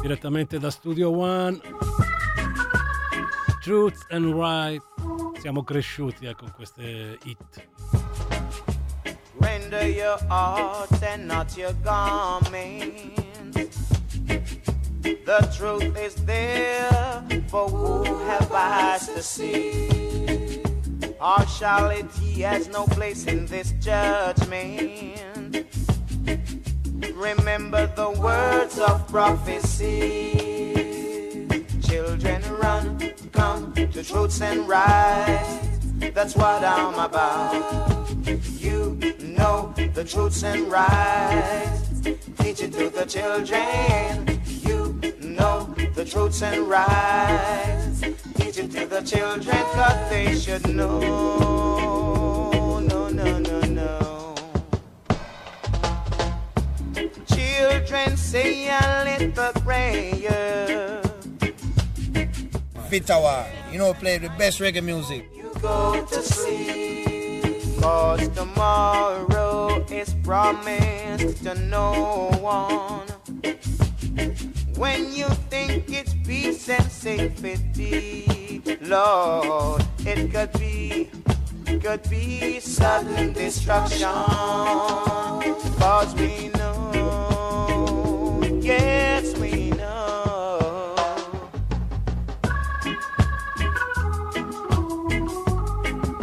[0.00, 1.60] Direttamente da Studio One,
[3.60, 4.82] Truth and Right.
[5.40, 7.66] Siamo cresciuti eh, con queste hit.
[9.38, 12.88] Render your art and not your garment.
[15.02, 20.62] The truth is there, for who have eyes to see?
[21.18, 25.66] Partiality has no place in this judgment.
[27.14, 30.66] Remember the words of prophecy.
[31.82, 35.58] Children run, come to truths and rights.
[36.14, 38.10] That's what I'm about.
[38.58, 42.00] You know the truths and rights.
[42.38, 44.40] Teach it to the children.
[44.46, 48.00] You know the truths and rights.
[48.34, 52.17] Teach it to the children, cause they should know.
[57.88, 61.00] Children say a little prayer.
[62.90, 65.26] Fit hour, you know, play the best reggae music.
[65.34, 67.80] You go to sleep.
[67.80, 73.08] Cause tomorrow is promised to no one.
[74.76, 81.08] When you think it's peace and safety, Lord, it could be,
[81.80, 84.12] could be sudden destruction.
[85.80, 87.37] Cause we know, yes, we know.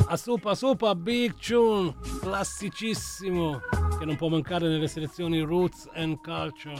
[0.07, 3.59] A Supa Supa Big Tune, classicissimo,
[3.97, 6.79] che non può mancare nelle selezioni Roots and Culture.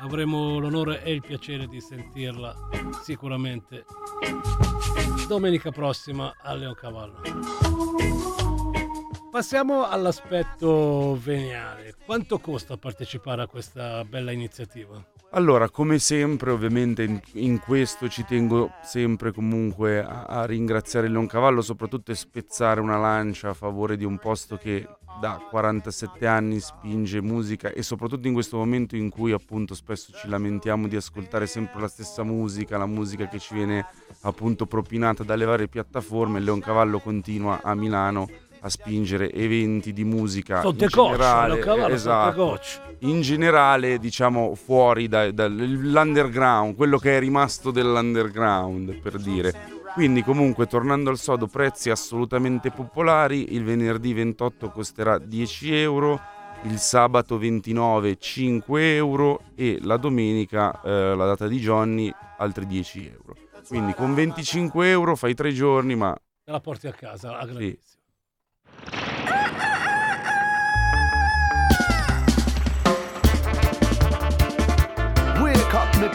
[0.00, 2.52] Avremo l'onore e il piacere di sentirla
[3.02, 3.84] sicuramente
[5.28, 8.53] domenica prossima a Leoncavallo.
[9.34, 11.96] Passiamo all'aspetto veniale.
[12.06, 15.04] Quanto costa partecipare a questa bella iniziativa?
[15.30, 21.12] Allora, come sempre, ovviamente in, in questo ci tengo sempre comunque a, a ringraziare il
[21.14, 24.86] Leoncavallo, soprattutto e spezzare una lancia a favore di un posto che
[25.20, 30.28] da 47 anni spinge musica e soprattutto in questo momento in cui appunto spesso ci
[30.28, 33.84] lamentiamo di ascoltare sempre la stessa musica, la musica che ci viene
[34.20, 38.28] appunto propinata dalle varie piattaforme, il Leoncavallo continua a Milano
[38.64, 42.60] a spingere eventi di musica Sotto in coccia, generale, sotto esatto,
[43.00, 49.82] in generale diciamo fuori da- dall'underground, quello che è rimasto dell'underground per dire.
[49.92, 56.20] Quindi comunque tornando al sodo prezzi assolutamente popolari, il venerdì 28 costerà 10 euro,
[56.62, 63.06] il sabato 29 5 euro e la domenica, eh, la data di Johnny, altri 10
[63.06, 63.36] euro.
[63.68, 67.78] Quindi con 25 euro fai tre giorni, ma Te la porti a casa, a sì,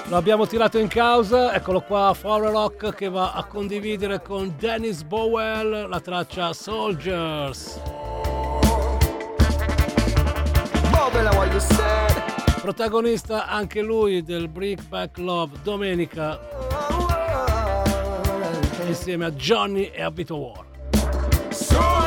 [0.07, 5.03] Lo abbiamo tirato in causa, eccolo qua, Flower Rock che va a condividere con Dennis
[5.03, 7.81] Bowell la traccia Soldiers.
[12.61, 16.39] Protagonista anche lui del Bring Back Love domenica
[18.85, 21.98] insieme a Johnny e a Vito War.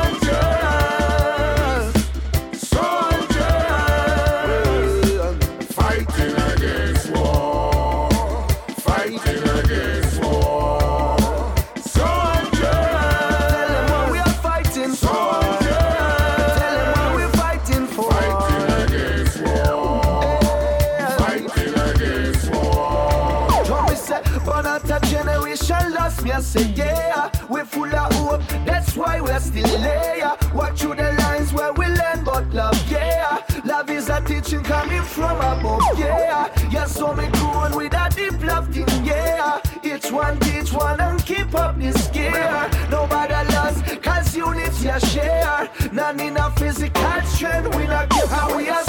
[26.43, 28.41] Say, yeah, we're full of hope.
[28.65, 30.35] That's why we're still there.
[30.53, 33.41] Walk through the lines where we learn but love, yeah.
[33.65, 36.49] Love is a teaching coming from above, yeah.
[36.69, 39.59] Yeah, so me going with a deep love thing, yeah.
[39.83, 42.69] Each one teach one and keep up this gear.
[42.91, 45.69] Nobody lost, cause unity a share.
[45.91, 48.83] None in a physical strength, we not give how we are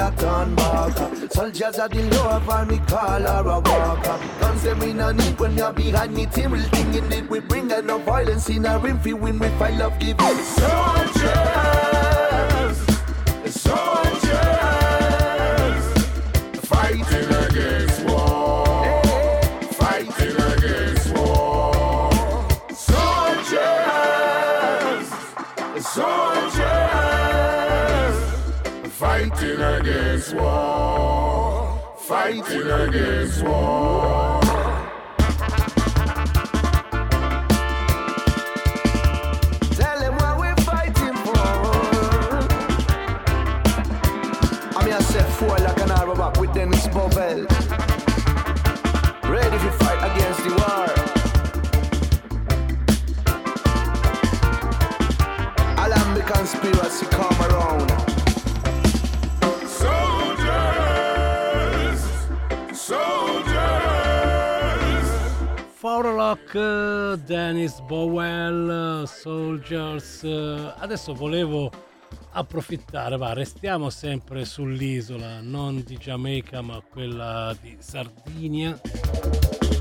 [0.00, 0.96] not turn back.
[1.30, 4.18] Soldiers are the love, and we call her a walker.
[4.40, 7.28] Guns them we no need when you're behind me, team thing in it.
[7.28, 10.44] We bring no violence in a ring, fi win, we fight love, give it.
[10.44, 11.49] Soldiers.
[32.38, 32.44] War.
[32.44, 34.10] Fighting against war.
[34.10, 34.19] Tell
[67.60, 70.24] Dennis Bowell, Soldiers.
[70.24, 71.70] Adesso volevo
[72.32, 78.80] approfittare, va, restiamo sempre sull'isola, non di Giamaica ma quella di Sardinia.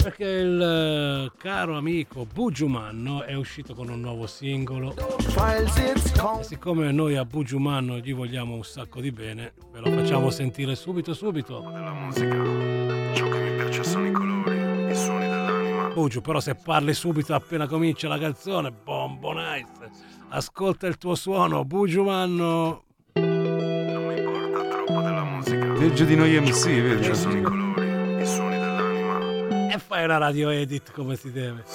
[0.03, 4.93] Perché il eh, caro amico Bugiumanno è uscito con un nuovo singolo.
[4.97, 10.75] E siccome noi a Bugiumanno gli vogliamo un sacco di bene, ve lo facciamo sentire
[10.75, 11.61] subito subito.
[11.61, 14.38] Della musica, ciò che mi piace sono i colori.
[15.99, 19.67] Bugiu, però se parli subito appena comincia la canzone, bombo nice.
[20.29, 22.83] Ascolta il tuo suono, Bugiumanno.
[25.77, 27.03] Peggio di noi MC, vedi?
[27.03, 29.73] Ci sono i colori, i suoni dell'anima.
[29.73, 31.65] E fai una radio edit come si deve.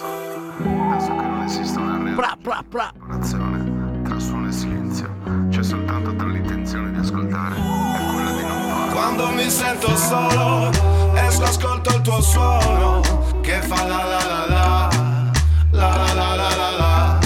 [0.56, 2.92] Penso che non esista una reale Pra, pra, pra.
[4.04, 5.14] tra suono e silenzio.
[5.50, 8.92] C'è soltanto tra l'intenzione di ascoltare e quella di non fare.
[8.92, 10.70] Quando mi sento solo,
[11.14, 14.88] esco, ascolto il tuo suono che fa la la la la,
[15.70, 17.18] la la la la la la.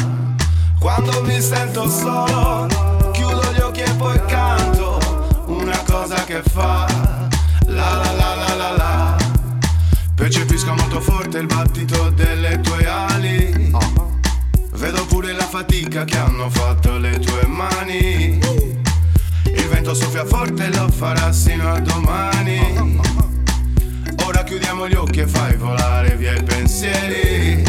[0.81, 2.67] Quando mi sento solo,
[3.13, 4.99] chiudo gli occhi e poi canto
[5.47, 6.87] una cosa che fa
[7.67, 9.17] la la la la la la.
[10.17, 13.71] Percepisco molto forte il battito delle tue ali.
[14.73, 18.41] Vedo pure la fatica che hanno fatto le tue mani.
[19.45, 23.18] Il vento soffia forte e lo farà sino a domani.
[24.49, 27.63] Chiudiamo gli occhi e fai volare via i pensieri.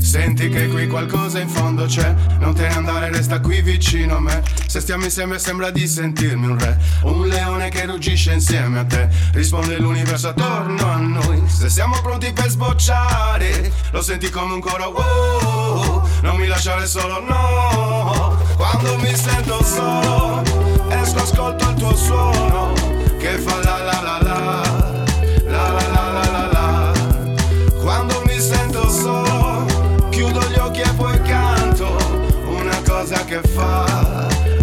[0.00, 4.20] Senti che qui qualcosa in fondo c'è, non te ne andare, resta qui vicino a
[4.20, 4.42] me.
[4.66, 9.06] Se stiamo insieme sembra di sentirmi un re, un leone che ruggisce insieme a te.
[9.34, 11.42] Risponde l'universo attorno a noi.
[11.46, 14.88] Se siamo pronti per sbocciare, lo senti come un coro.
[14.88, 18.34] wow, non mi lasciare solo, no.
[18.56, 20.42] Quando mi sento solo,
[20.88, 22.72] esco, ascolto il tuo suono
[23.18, 23.97] che fa la la.
[33.28, 33.84] Che fa.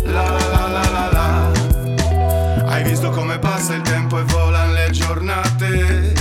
[0.06, 1.52] La la la la la la.
[2.66, 6.14] Hai visto come passa il tempo e volano le giornate?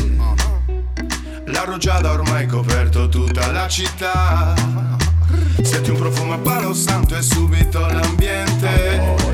[1.46, 4.52] La rugiada ormai coperto tutta la città.
[5.62, 9.24] Senti un profumo a palo santo e subito l'ambiente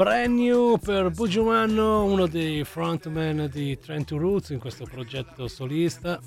[0.00, 6.18] Brand new per Bugiumano, uno dei frontman di Trent to Roots in questo progetto solista.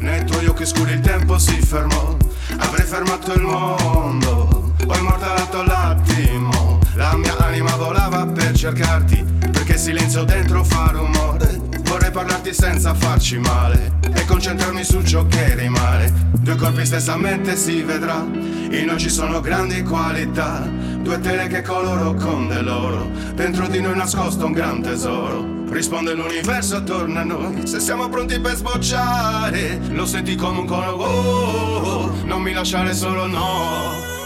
[0.00, 2.16] Nei tuoi occhi scuri il tempo si fermò
[2.58, 9.78] Avrei fermato il mondo Ho immortalato l'attimo La mia anima volava per cercarti Perché il
[9.78, 16.28] silenzio dentro fa rumore Vorrei parlarti senza farci male E concentrarmi su ciò che rimane.
[16.38, 18.20] Due corpi stessa mente si vedrà.
[18.20, 20.60] In noi ci sono grandi qualità.
[20.60, 23.10] Due tele che coloro con de loro.
[23.34, 25.44] Dentro di noi nascosto un gran tesoro.
[25.68, 27.66] Risponde l'universo attorno a noi.
[27.66, 30.92] Se siamo pronti per sbocciare Lo senti come un coro.
[30.92, 34.18] Oh, oh, Non mi lasciare solo no.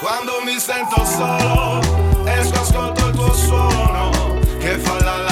[0.00, 4.10] Quando mi sento solo Esco ascolto il tuo suono
[4.58, 5.29] Che fa la la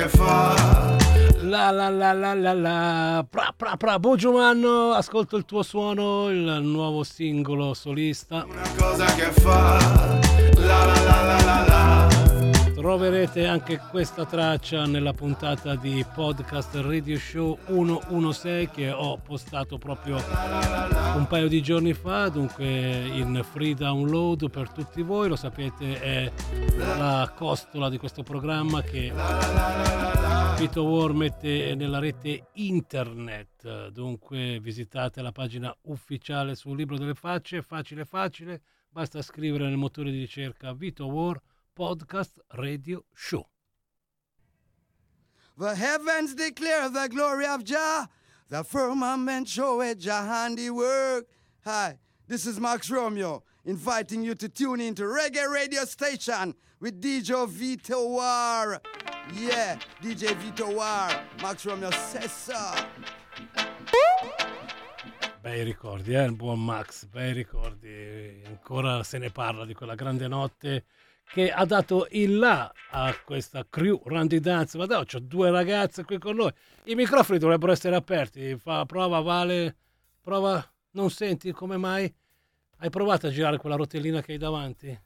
[0.00, 0.96] che fa.
[1.42, 3.26] La la la la la la.
[3.28, 3.98] Pra pra pra.
[3.98, 8.46] Bugiumano, ascolto il tuo suono, il nuovo singolo solista.
[8.78, 9.78] cosa che fa.
[10.56, 12.19] La la la la la la
[12.80, 20.16] Troverete anche questa traccia nella puntata di podcast Radio Show 116 che ho postato proprio
[20.16, 26.32] un paio di giorni fa, dunque in free download per tutti voi, lo sapete è
[26.96, 29.12] la costola di questo programma che
[30.56, 37.60] Vito War mette nella rete internet, dunque visitate la pagina ufficiale sul libro delle facce,
[37.60, 41.38] facile facile, basta scrivere nel motore di ricerca Vito War
[41.76, 43.46] Podcast Radio Show.
[45.56, 48.08] The heavens declare the glory of Jah.
[48.48, 51.26] The firmament showeth Jah handiwork.
[51.64, 57.46] Hi, this is Max Romeo inviting you to tune into Reggae Radio Station with DJ
[57.48, 58.80] Vito War.
[59.34, 61.10] Yeah, DJ Vito War.
[61.42, 62.72] Max Romeo says so.
[65.42, 68.42] Bei ricordi, eh, il buon Max, bei ricordi.
[68.46, 70.84] Ancora se ne parla di quella grande notte
[71.32, 74.76] che ha dato il là a questa crew Randy Dance.
[74.76, 76.52] Ma dai, c'ho due ragazze qui con noi.
[76.84, 78.56] I microfoni dovrebbero essere aperti.
[78.56, 79.76] Fa prova, Vale.
[80.20, 80.62] Prova,
[80.92, 82.12] non senti come mai?
[82.78, 85.00] Hai provato a girare quella rotellina che hai davanti?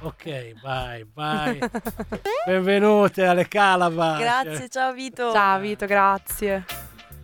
[0.00, 1.58] Ok, vai, vai.
[2.44, 4.18] Benvenute alle Calabar.
[4.20, 5.32] Grazie, ciao Vito.
[5.32, 6.64] Ciao Vito, grazie.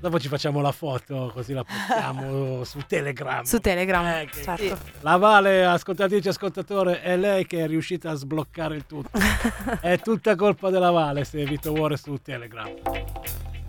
[0.02, 3.44] Dopo ci facciamo la foto così la postiamo su Telegram.
[3.44, 4.76] Su Telegram, Eh, certo.
[5.02, 9.16] La Vale, ascoltatrice ascoltatore, è lei che è riuscita a sbloccare il tutto.
[9.80, 12.68] è tutta colpa della Vale se Vito è su Telegram.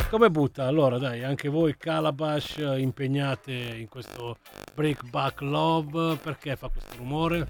[0.09, 0.65] Come butta?
[0.65, 4.37] Allora dai, anche voi Calabash impegnate in questo
[4.73, 7.47] Break Back Love, perché fa questo rumore?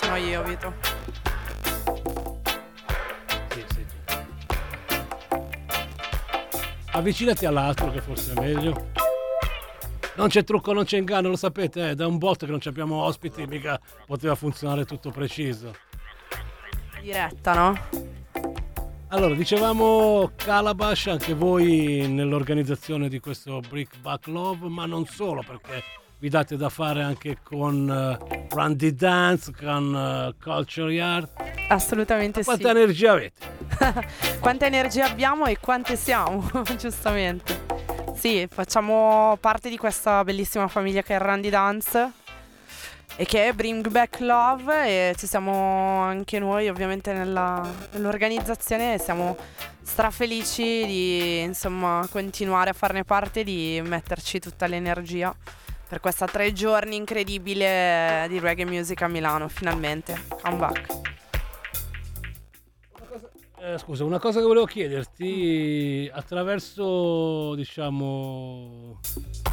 [0.00, 1.17] Sono io, Vito.
[6.92, 8.90] Avvicinati all'altro che forse è meglio.
[10.16, 12.68] Non c'è trucco, non c'è inganno, lo sapete, eh, da un botto che non ci
[12.68, 15.72] abbiamo ospiti, mica poteva funzionare tutto preciso.
[17.00, 17.78] Diretta, no?
[19.08, 25.82] Allora, dicevamo Calabash, anche voi nell'organizzazione di questo Brick Back Love, ma non solo, perché
[26.18, 31.28] vi date da fare anche con eh, Randy Dance, con eh, Culture Yard.
[31.68, 32.76] Assolutamente Quanta sì.
[32.76, 33.57] energia avete?
[34.40, 37.66] Quanta energia abbiamo e quante siamo, giustamente.
[38.14, 42.12] Sì, facciamo parte di questa bellissima famiglia che è Randy Dance
[43.16, 48.98] e che è Bring Back Love e ci siamo anche noi ovviamente nella- nell'organizzazione e
[48.98, 49.36] siamo
[49.82, 55.34] strafelici di insomma continuare a farne parte, di metterci tutta l'energia
[55.88, 60.86] per questa tre giorni incredibile di reggae music a Milano, finalmente, comeback.
[63.60, 69.00] Eh, scusa, una cosa che volevo chiederti, attraverso diciamo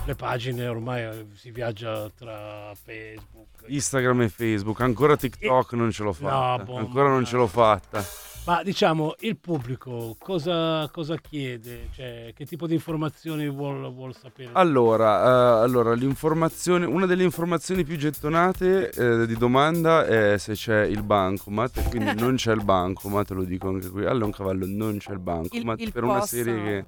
[0.06, 3.64] le pagine ormai eh, si viaggia tra Facebook.
[3.66, 6.64] Instagram e Facebook, ancora TikTok non ce l'ho fatta.
[6.64, 8.04] boh, ancora non ce l'ho fatta.
[8.46, 11.90] Ma diciamo il pubblico cosa, cosa chiede?
[11.96, 14.50] Cioè, che tipo di informazioni vuol, vuol sapere?
[14.52, 20.84] Allora, eh, allora, l'informazione, una delle informazioni più gettonate eh, di domanda è se c'è
[20.84, 24.06] il bancomat, quindi non c'è il bancomat, lo dico anche qui.
[24.06, 26.86] Allora, un cavallo non c'è il bancomat il per una serie che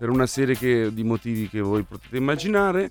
[0.00, 2.90] per una serie che- di motivi che voi potete immaginare.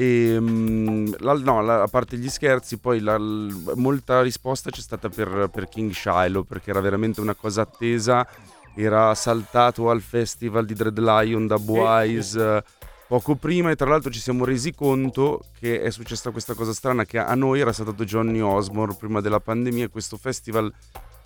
[0.00, 5.08] E, mm, la- no, la- a parte gli scherzi, poi la- molta risposta c'è stata
[5.08, 8.24] per, per King Shiloh perché era veramente una cosa attesa.
[8.76, 12.62] Era saltato al festival di Dread Lion da Wise eh,
[13.08, 13.70] poco prima.
[13.72, 17.34] E tra l'altro ci siamo resi conto che è successa questa cosa strana che a
[17.34, 19.88] noi era stato Johnny Osmore prima della pandemia.
[19.88, 20.72] Questo festival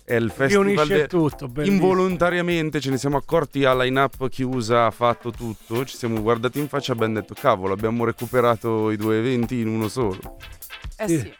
[0.05, 1.81] è il festival Riunisce de- tutto, bellissimo.
[1.81, 6.67] involontariamente ce ne siamo accorti a line-up chiusa ha fatto tutto ci siamo guardati in
[6.67, 10.37] faccia e abbiamo detto cavolo abbiamo recuperato i due eventi in uno solo
[10.97, 11.33] Eh sì.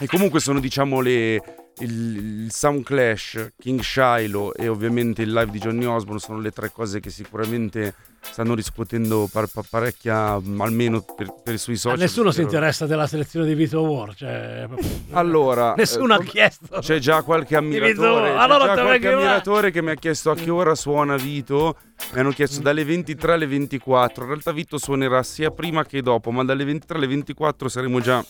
[0.00, 1.42] e comunque sono diciamo le
[1.78, 6.52] il, il Sound Clash, King Shiloh e ovviamente il live di Johnny Osborne sono le
[6.52, 7.94] tre cose che sicuramente
[8.30, 11.98] stanno riscuotendo par- par- parecchia, almeno per, per i suoi A social.
[11.98, 14.14] nessuno si interessa della selezione di Vito War.
[14.14, 14.66] Cioè,
[15.12, 16.78] Allora, nessuno eh, ha chiesto.
[16.80, 20.50] C'è già qualche ammiratore, c'è allora già qualche ammiratore che mi ha chiesto a che
[20.50, 21.76] ora suona Vito.
[22.12, 24.22] Mi hanno chiesto dalle 23 alle 24.
[24.24, 28.24] In realtà Vito suonerà sia prima che dopo, ma dalle 23 alle 24 saremo già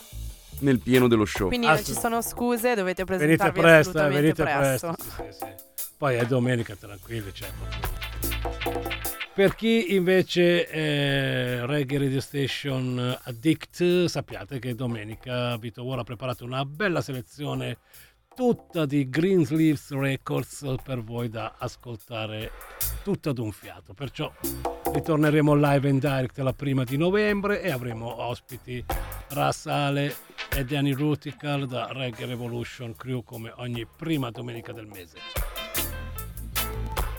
[0.61, 1.49] nel pieno dello show.
[1.49, 4.95] Quindi non ci sono scuse, dovete Ah, Venite presentarvi presto, eh, assolutamente venite presto.
[4.97, 5.13] presto.
[5.17, 5.39] sì, sì,
[5.77, 5.87] sì.
[5.97, 7.33] Poi è domenica, tranquilli.
[7.33, 7.49] Cioè.
[9.35, 16.45] Per chi invece è Reggae Radio Station Addict, sappiate che domenica Vito War ha preparato
[16.45, 17.79] una bella selezione
[18.33, 22.53] tutta di Greensleeves Records per voi da ascoltare
[23.03, 23.93] tutta ad un fiato.
[23.93, 24.33] Perciò
[24.93, 28.85] ritorneremo live in direct la prima di novembre e avremo ospiti
[29.31, 30.15] Rassale
[30.55, 35.54] e Danny Rutical da Reggae Revolution Crew come ogni prima domenica del mese.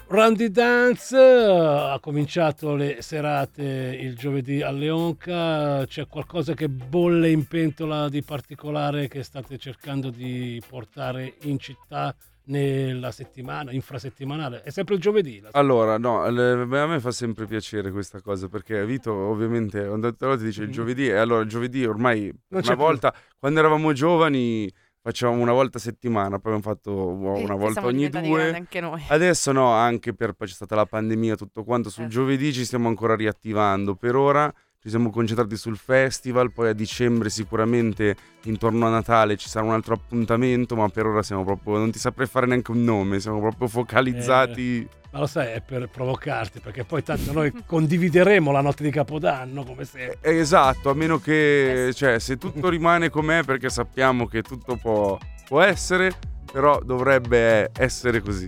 [0.08, 7.48] Randy Dance ha cominciato le serate il giovedì a Leonca, c'è qualcosa che bolle in
[7.48, 14.62] pentola di particolare che state cercando di portare in città nella settimana, infrasettimanale?
[14.62, 15.42] È sempre il giovedì?
[15.52, 20.36] Allora, no, le- a me fa sempre piacere questa cosa perché Vito ovviamente ogni volta
[20.36, 22.76] dice il giovedì e allora il giovedì ormai una più.
[22.76, 24.72] volta, quando eravamo giovani
[25.06, 28.56] facevamo una volta a settimana, poi abbiamo fatto una E volta siamo ogni diventati due.
[28.56, 29.04] anche noi.
[29.08, 31.92] Adesso no, anche per poi c'è stata la pandemia, tutto quanto.
[31.92, 33.94] Sul giovedì ci stiamo ancora riattivando.
[33.96, 34.52] Per ora
[34.86, 39.72] ci siamo concentrati sul festival, poi a dicembre sicuramente intorno a Natale ci sarà un
[39.72, 43.40] altro appuntamento, ma per ora siamo proprio, non ti saprei fare neanche un nome, siamo
[43.40, 44.82] proprio focalizzati.
[44.82, 48.92] Eh, ma lo sai, è per provocarti, perché poi tanto noi condivideremo la notte di
[48.92, 50.20] Capodanno, come sempre.
[50.22, 55.18] Eh, Esatto, a meno che, cioè, se tutto rimane com'è, perché sappiamo che tutto può,
[55.48, 56.12] può essere,
[56.52, 58.48] però dovrebbe essere così.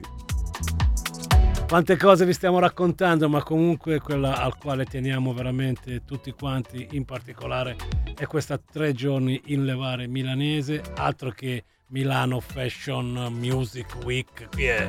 [1.68, 7.04] Quante cose vi stiamo raccontando, ma comunque quella al quale teniamo veramente tutti quanti, in
[7.04, 7.76] particolare,
[8.16, 14.88] è questa tre giorni in levare milanese, altro che Milano Fashion Music Week, qui è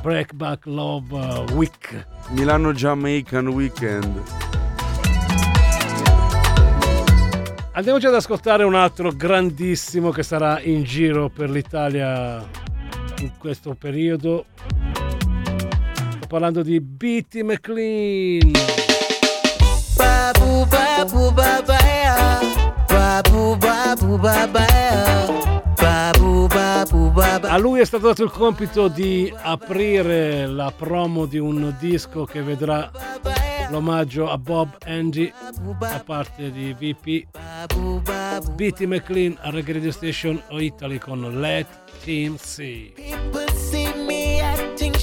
[0.00, 2.06] Breakback Love Week.
[2.30, 4.22] Milano Jamaican Weekend.
[7.72, 12.42] Andiamoci ad ascoltare un altro grandissimo che sarà in giro per l'Italia
[13.20, 14.46] in questo periodo.
[16.28, 18.52] Parlando di Beatty McLean.
[19.96, 22.38] Babu babu babaya.
[22.86, 25.24] Babu babu babaya.
[25.74, 27.54] Babu babu babaya.
[27.54, 32.42] A lui è stato dato il compito di aprire la promo di un disco che
[32.42, 32.90] vedrà
[33.70, 35.32] l'omaggio a Bob Andy
[35.78, 37.26] da parte di VP.
[38.54, 41.66] Beatty McLean a Reggae Radio Station o Italy con Let
[42.04, 42.92] Him See.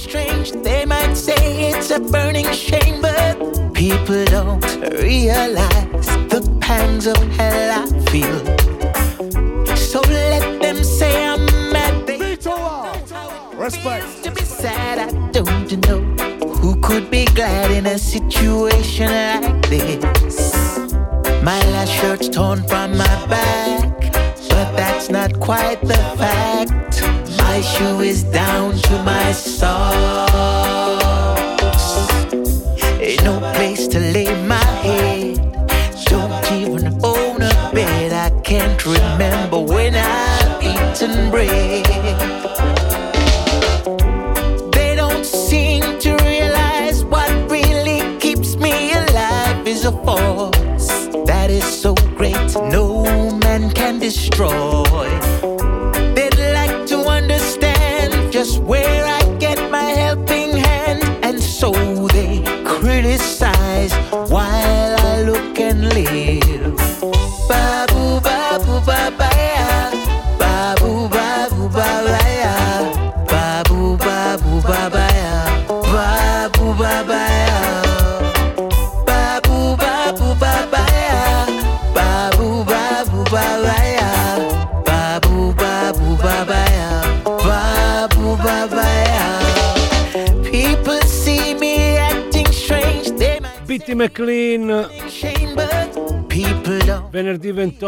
[0.08, 0.52] Strange.
[0.52, 3.34] They might say it's a burning shame, but
[3.74, 4.64] people don't
[5.02, 8.38] realize the pangs of hell I feel.
[9.76, 12.06] So let them say I'm mad.
[12.06, 12.18] They
[13.56, 14.22] Respect.
[14.24, 14.96] to be sad.
[15.06, 16.00] I don't know
[16.60, 20.36] who could be glad in a situation like this.
[21.42, 24.12] My last shirt's torn from my back,
[24.50, 27.02] but that's not quite the fact.
[27.38, 29.32] My shoe is down to my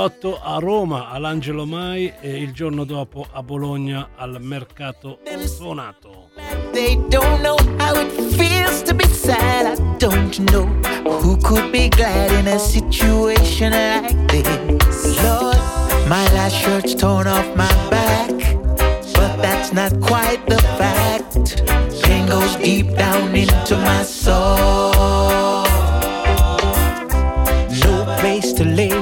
[0.09, 6.31] 8 a Roma all'Angelo Mai e il giorno dopo a Bologna al mercato suonato.
[6.73, 9.67] They don't know how it feels to be sad.
[9.67, 10.65] I don't know
[11.21, 15.23] who could be glad in a situation like this.
[15.23, 15.59] Lord,
[16.09, 18.31] my last shirt's torn off my back,
[19.13, 21.63] but that's not quite the fact.
[22.03, 25.67] Pain goes deep down into my soul.
[27.85, 28.98] No place to live.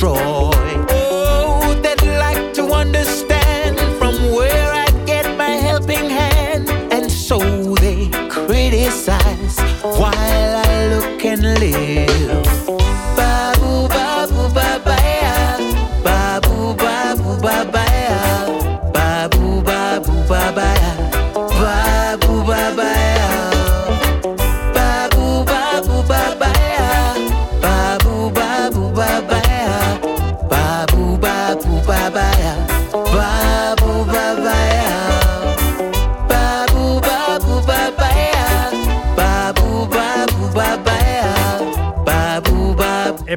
[0.00, 0.86] Destroy.
[0.88, 7.38] Oh, they'd like to understand from where I get my helping hand, and so
[7.74, 11.99] they criticize while I look and live.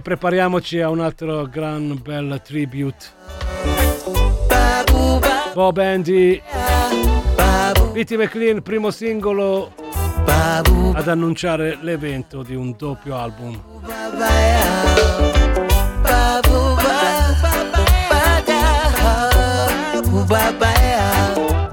[0.04, 3.06] Prepariamoci a un altro gran bel tribute.
[5.54, 6.42] Bob Andy,
[7.94, 9.72] Pitty McLean, primo singolo
[10.26, 13.60] ad annunciare l'evento di un doppio album.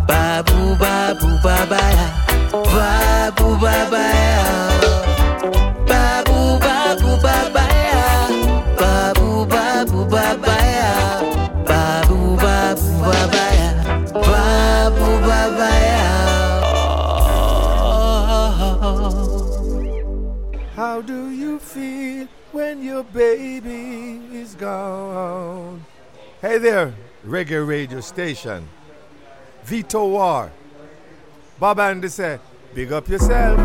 [0.07, 2.13] Babu babaya,
[2.63, 4.70] babu babaya,
[26.41, 26.95] Hey there,
[27.27, 28.67] reggae radio station.
[29.65, 30.51] Vito War.
[31.59, 32.39] Bob Andy say,
[32.73, 33.59] big up yourself.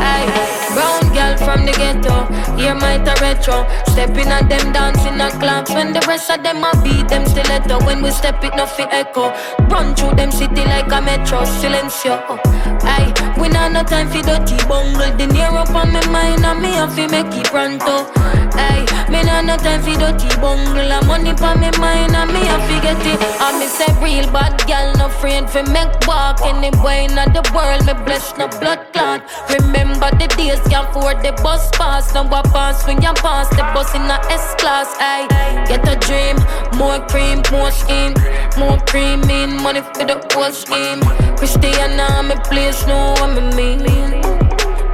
[0.00, 0.72] Aye.
[0.72, 0.99] Brown
[1.30, 2.26] girl from the ghetto,
[2.56, 3.66] hear my retro.
[3.92, 7.84] Stepping at them dancing at clubs when the rest of them a beat them stiletto.
[7.84, 9.30] When we step it, nothing echo.
[9.68, 12.22] Run through them city like a metro, silencio.
[12.28, 12.40] Oh,
[12.82, 13.09] Aye,
[13.40, 15.16] we not no time for dirty bungle.
[15.16, 18.04] The near up on my mind and me have to make it pronto.
[18.04, 18.50] Oh.
[18.52, 20.92] Aye, me not no time for dirty bungle.
[20.92, 23.18] And money on my mind and me have to get it.
[23.40, 27.86] I me say real bad girl, no friend for make walk anywhere in the world.
[27.86, 29.24] Me bless no blood clot.
[29.48, 32.12] Remember the days can't afford the bus pass.
[32.14, 34.88] Now I pass when you pass the bus in a S class.
[35.00, 35.26] Aye,
[35.66, 36.36] get a dream,
[36.76, 38.14] more cream, more scheme,
[38.58, 41.00] more cream in money for the whole scheme.
[41.40, 43.78] Christiana, me place know what me.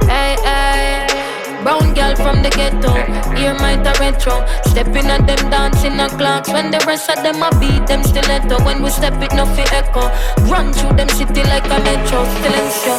[0.07, 1.07] Hey, hey.
[1.63, 2.93] Brown girl from the ghetto,
[3.35, 4.45] hear my retro.
[4.65, 8.63] Stepping at them dancing a clocks when the rest of them a beat them stiletto.
[8.63, 10.07] When we step it, nothing echo.
[10.47, 12.95] Run through them city like a metro, silencio.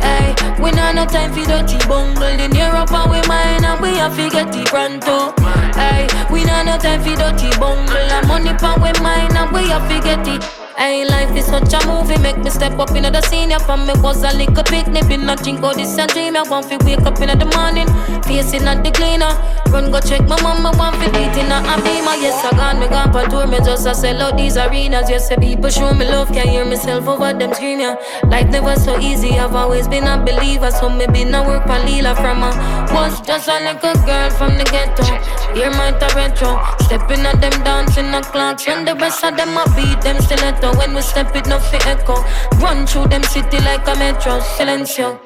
[0.00, 2.22] Hey, we not no time for dirty bungle.
[2.24, 5.32] In Europe and we mine and we have to get it pronto.
[5.78, 7.96] Hey, we not no time for dirty bungle.
[7.96, 10.59] And money pan we mine and we have to get it.
[10.80, 13.52] Hey, life is such a movie, make me step up in the scene.
[13.66, 16.38] From me was a little picnic, been not drink all this a dream.
[16.38, 17.84] I want to wake up in the morning,
[18.24, 19.28] facing at the cleaner.
[19.68, 22.16] Run go check my mama, want to beat in a beamer.
[22.16, 25.10] Yes, I gone, me gone for tour, me just a sell out these arenas.
[25.10, 27.96] Yes, the people show me love, can hear myself over them scream, yeah.
[28.24, 30.70] Life never so easy, I've always been a believer.
[30.70, 32.56] So me been a work for Lila from a
[32.88, 35.04] was just a little girl from the ghetto.
[35.52, 36.56] Hear my retro,
[36.86, 38.66] stepping at them dancing the clocks.
[38.66, 40.69] When the rest of them a beat them stiletto.
[40.78, 42.16] When we step it, no fit echo.
[42.58, 45.20] Run through them city like a metro, silencio.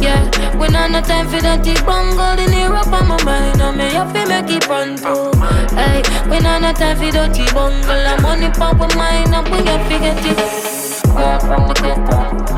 [0.00, 0.22] Yeah,
[0.56, 3.60] we not no time for that deep bungle in Europe on my mind.
[3.62, 5.32] I may have to make it run through.
[5.76, 7.90] Hey, we not no time for that deep bungle.
[7.90, 10.36] I'm money pop with mine, and we have to get it.
[11.14, 12.53] Girl from the ghetto.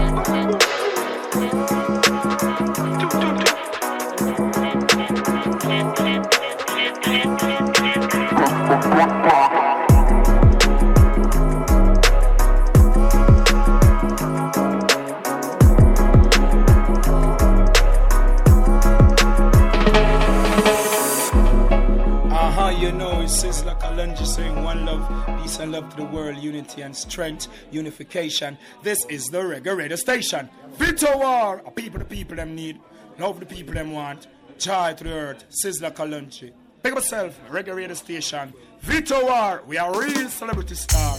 [24.06, 28.56] Kalunji saying one love, peace and love to the world, unity and strength, unification.
[28.84, 30.48] This is the Reggae Radio Station.
[30.74, 32.78] Veto War, a people the people them need,
[33.18, 34.28] love the people them want,
[34.58, 36.52] joy to the earth, Sizzla Kalunji.
[36.84, 38.54] Pick up yourself, Reggae Radio Station.
[38.80, 41.18] Veto War, we are real celebrity star.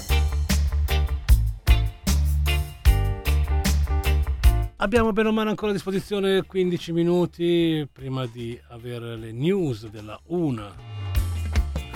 [4.80, 10.18] Abbiamo bene o male ancora a disposizione 15 minuti prima di avere le news della
[10.28, 10.74] una,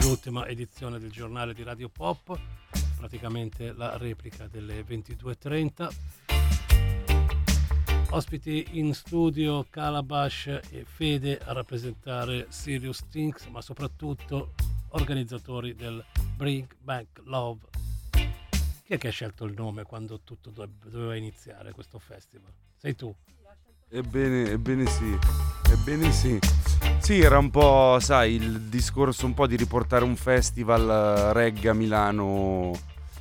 [0.02, 2.40] l'ultima edizione del giornale di Radio Pop,
[2.98, 5.90] praticamente la replica delle 22.30.
[8.10, 14.54] Ospiti in studio Calabash e Fede a rappresentare Sirius Things, ma soprattutto
[14.90, 16.04] organizzatori del
[16.36, 17.62] Bring Back Love.
[18.84, 22.52] Chi è che ha scelto il nome quando tutto dove- doveva iniziare questo festival?
[22.78, 23.14] Sei tu.
[23.90, 25.18] Ebbene, ebbene sì,
[25.70, 26.40] ebbene sì.
[27.02, 31.70] Sì, era un po', sai, il discorso un po' di riportare un festival eh, reggae
[31.70, 32.72] a Milano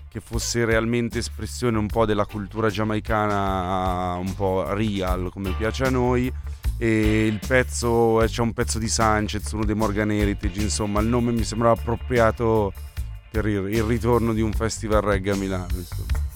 [0.08, 5.90] che fosse realmente espressione un po' della cultura giamaicana, un po' real, come piace a
[5.90, 6.30] noi.
[6.76, 11.08] E il pezzo, eh, c'è un pezzo di Sanchez, uno dei Morgan Heritage, insomma, il
[11.08, 12.72] nome mi sembrava appropriato
[13.30, 16.29] per il ritorno di un festival reggae a Milano, insomma.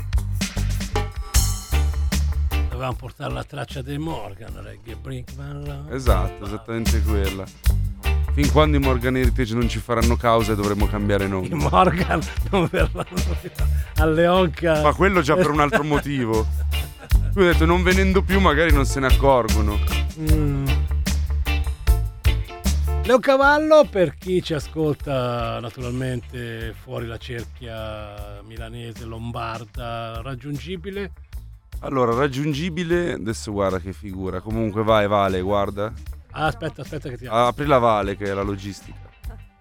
[2.85, 5.63] Dovevamo portare la traccia dei Morgan, Reggae Brinkman.
[5.65, 5.95] Love.
[5.95, 7.43] Esatto, esattamente quella.
[8.35, 11.47] Fin quando i Morgan Heritage non ci faranno causa dovremo cambiare nome.
[11.47, 12.21] I Morgan
[12.51, 13.07] non verranno
[13.97, 14.83] a Leonca.
[14.83, 16.47] Ma quello già per un altro motivo.
[17.33, 19.79] Lui ha detto non venendo più magari non se ne accorgono.
[20.19, 20.67] Mm.
[23.07, 31.13] Leocavallo, per chi ci ascolta naturalmente fuori la cerchia milanese, lombarda, raggiungibile.
[31.81, 34.41] Allora, raggiungibile, adesso guarda che figura.
[34.41, 35.93] Comunque vai, Vale, guarda.
[36.31, 38.99] Ah, aspetta, aspetta che ti Apri la Vale che è la logistica.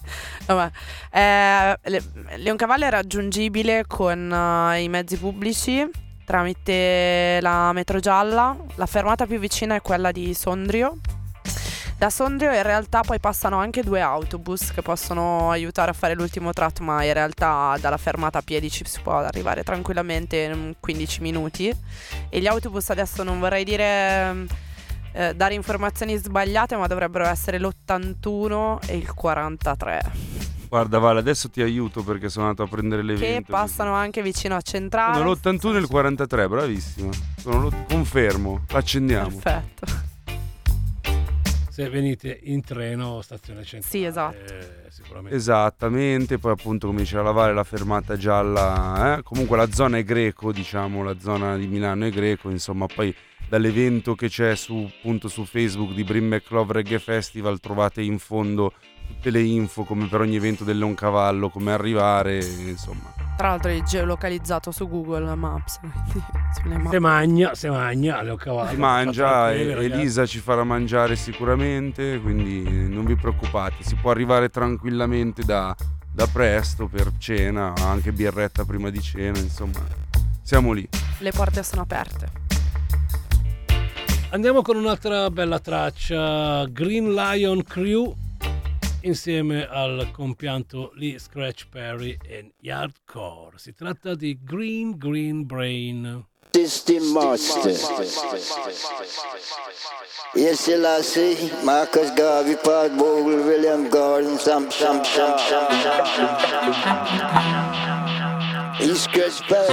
[0.47, 0.71] Vabbè.
[1.11, 5.87] Eh, Le- Leoncavallo è raggiungibile con eh, i mezzi pubblici
[6.25, 8.55] tramite la metro gialla.
[8.75, 10.97] La fermata più vicina è quella di Sondrio.
[12.03, 16.51] Da Sondrio in realtà poi passano anche due autobus che possono aiutare a fare l'ultimo
[16.51, 21.21] tratto, ma in realtà dalla fermata a piedi ci si può arrivare tranquillamente in 15
[21.21, 21.73] minuti.
[22.27, 24.47] E gli autobus adesso non vorrei dire
[25.13, 30.01] eh, dare informazioni sbagliate, ma dovrebbero essere l'81 e il 43.
[30.67, 33.53] Guarda, Vale, adesso ti aiuto perché sono andato a prendere Che l'evento.
[33.53, 35.15] passano anche vicino a Centrale.
[35.15, 37.11] Sono l'81 e il 43, bravissima.
[37.37, 39.37] Sono lo- confermo, accendiamo.
[39.37, 40.11] Perfetto.
[41.73, 43.91] Se venite in treno, stazione centrale.
[43.91, 44.53] Sì, esatto.
[44.53, 45.35] eh, sicuramente.
[45.35, 49.23] Esattamente, poi appunto come diceva la Vale, la fermata gialla, eh?
[49.23, 53.11] comunque la zona è greco, diciamo, la zona di Milano è greco, insomma, poi
[53.49, 58.73] dall'evento che c'è su, appunto su Facebook di Brim Love Reggae Festival trovate in fondo
[59.07, 63.13] tutte le info come per ogni evento del Leoncavallo, come arrivare, insomma.
[63.35, 65.79] Tra l'altro è geolocalizzato su Google Maps.
[66.63, 66.89] mappe.
[66.89, 68.69] Se magna, se magna, Leocavallo.
[68.69, 69.85] Si mangia, e-.
[69.85, 75.75] Elisa ci farà mangiare sicuramente, quindi non vi preoccupate, si può arrivare tranquillamente da,
[76.11, 79.79] da presto per cena, anche birretta prima di cena, insomma,
[80.41, 80.87] siamo lì.
[81.19, 82.41] Le porte sono aperte.
[84.29, 88.15] Andiamo con un'altra bella traccia, Green Lion Crew,
[89.03, 93.57] insieme al compianto Lee Scratch Perry e Yardcore.
[93.57, 96.25] Si tratta di Green Green Brain.
[96.51, 97.71] System Master.
[100.35, 105.37] Yes, Selassie, Marcus Garvey, Paul Bogle, William Gordon, Sam Sam Sam
[108.77, 109.65] He scratched by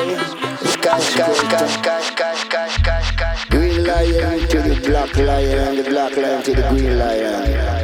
[0.65, 3.37] Sky, sky, sky, sky, sky, sky, sky, sky.
[3.51, 7.80] Green lion to the black lion, and the black lion to the green lion.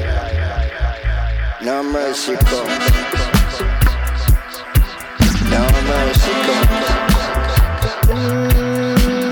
[1.67, 2.69] No mercy come.
[5.51, 6.71] No mercy come.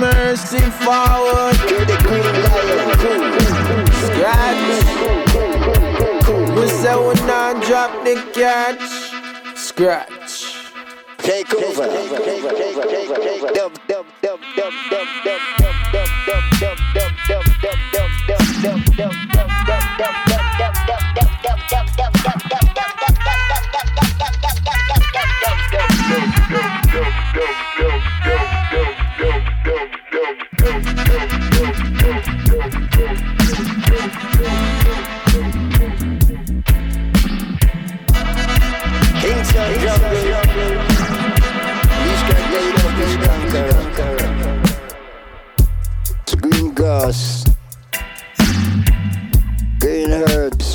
[0.01, 2.89] Mercy forward to the green lion.
[4.03, 4.75] Scratch
[6.59, 8.83] You say we not drop the catch
[9.57, 10.35] Scratch
[11.19, 11.87] Take over.
[13.55, 18.81] Dub, dub, dub, dub, dub, dub, dub, dub, dub, dub, dub, dub, dub, dub, dub,
[18.97, 20.25] dub, dub, Inside jungle.
[20.25, 20.34] These
[46.51, 47.45] green grass.
[49.81, 50.74] Green herbs.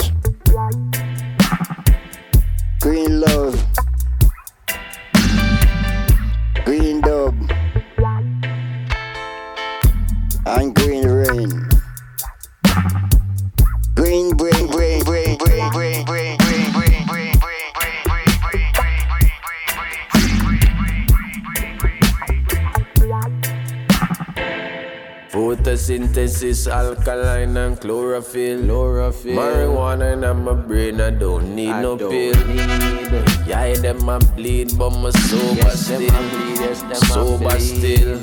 [25.56, 28.64] Synthesis, alkaline and chlorophyll.
[28.66, 29.36] chlorophyll.
[29.36, 32.36] Marijuana in my brain, I don't need I no don't pill.
[33.47, 36.00] Yeah, them a bleed, but my sober Yes, still.
[36.00, 38.18] bleed, yes, sober still.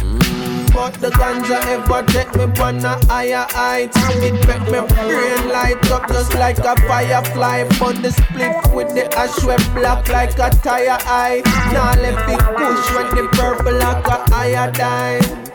[0.00, 0.72] Mm.
[0.72, 3.90] But the ganja ever take me on a higher height.
[3.94, 7.64] It make me brain light up just like a firefly.
[7.78, 11.42] But the split with the ash went black like a tire eye.
[11.72, 15.49] Now let me push when the purple like a iodine.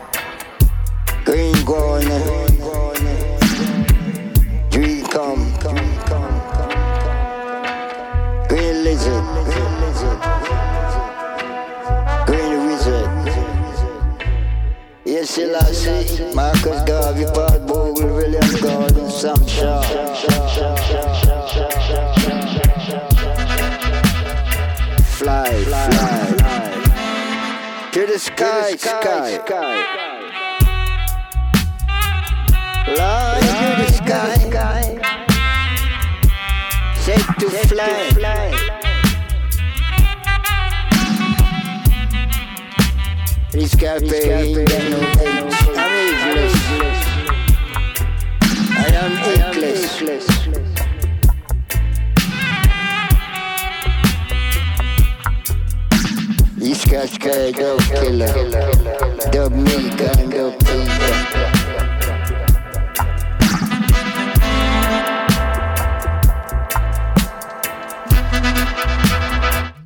[1.66, 2.20] Corner.
[4.70, 5.52] Green come.
[8.48, 9.24] Green lizard.
[12.26, 13.10] Green wizard.
[15.04, 15.38] Yes,
[16.36, 19.82] Marcus Garvey, Paul Bogle, William Gordon, Sam Shaw.
[25.18, 25.50] Fly,
[27.90, 30.05] to the sky, sky.
[32.96, 34.40] Fly to the sky,
[36.94, 37.46] set to
[38.14, 38.44] fly.
[43.52, 45.54] This cafe ain't got no edge.
[45.76, 46.56] I'm ageless.
[48.70, 49.84] I am ageless.
[56.56, 58.32] This cat's guy, dub killer.
[59.30, 61.55] Dub me, gun, dub Peter.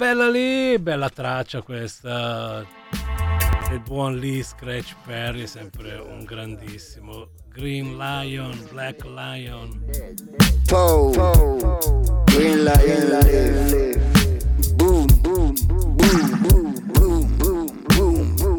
[0.00, 2.64] Bella lì, bella traccia questa.
[3.70, 7.28] Il buon Lee Scratch Perry, sempre un grandissimo.
[7.50, 9.84] Green Lion, Black Lion.
[10.64, 11.12] Poe,
[12.24, 13.18] Green Lion.
[14.76, 17.36] Boom, boom, boom, boom, boom, boom,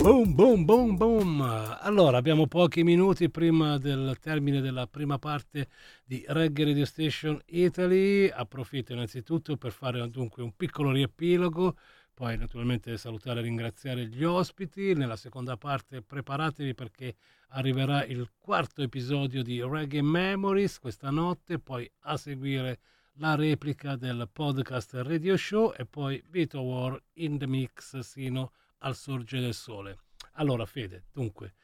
[0.02, 0.66] boom, boom.
[0.66, 1.42] Boom, boom.
[1.82, 5.68] Allora, abbiamo pochi minuti prima del termine della prima parte
[6.04, 8.28] di Reggae Radio Station Italy.
[8.28, 11.78] Approfitto innanzitutto per fare dunque un piccolo riepilogo,
[12.16, 14.96] poi naturalmente salutare e ringraziare gli ospiti.
[14.96, 17.16] Nella seconda parte preparatevi perché
[17.50, 22.80] arriverà il quarto episodio di Reggae Memories questa notte, poi a seguire
[23.16, 28.52] la replica del podcast Radio Show e poi Beat War in the Mix sino
[28.82, 29.98] al sorgere del sole.
[30.34, 31.56] Allora, Fede, dunque,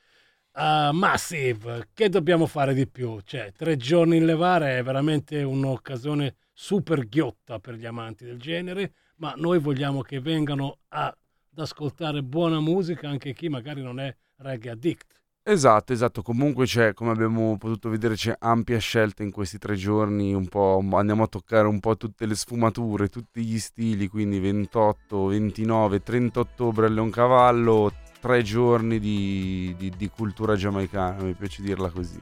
[0.53, 3.19] uh, Massive, che dobbiamo fare di più?
[3.21, 8.93] Cioè, tre giorni in levare è veramente un'occasione super ghiotta per gli amanti del genere,
[9.17, 14.15] ma noi vogliamo che vengano a- ad ascoltare buona musica anche chi magari non è
[14.37, 15.21] reggae addict.
[15.49, 16.23] Esatto, esatto.
[16.23, 20.33] Comunque c'è, come abbiamo potuto vedere, c'è ampia scelta in questi tre giorni.
[20.33, 24.09] Un po', andiamo a toccare un po' tutte le sfumature, tutti gli stili.
[24.09, 31.33] Quindi 28, 29, 30 ottobre a Leoncavallo, tre giorni di, di- di cultura giamaicana, mi
[31.33, 32.19] piace dirla così.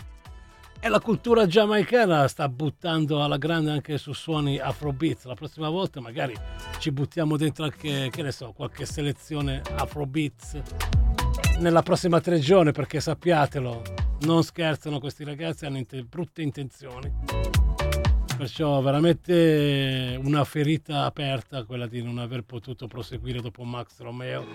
[0.80, 5.26] E la cultura giamaicana sta buttando alla grande anche su suoni afrobeats.
[5.26, 6.36] La prossima volta magari
[6.78, 10.62] ci buttiamo dentro anche, che ne so, qualche selezione afrobeats
[11.60, 13.82] nella prossima tre giorni perché sappiatelo,
[14.22, 17.12] non scherzano questi ragazzi, hanno inte- brutte intenzioni.
[18.38, 24.46] Perciò veramente una ferita aperta quella di non aver potuto proseguire dopo Max Romeo.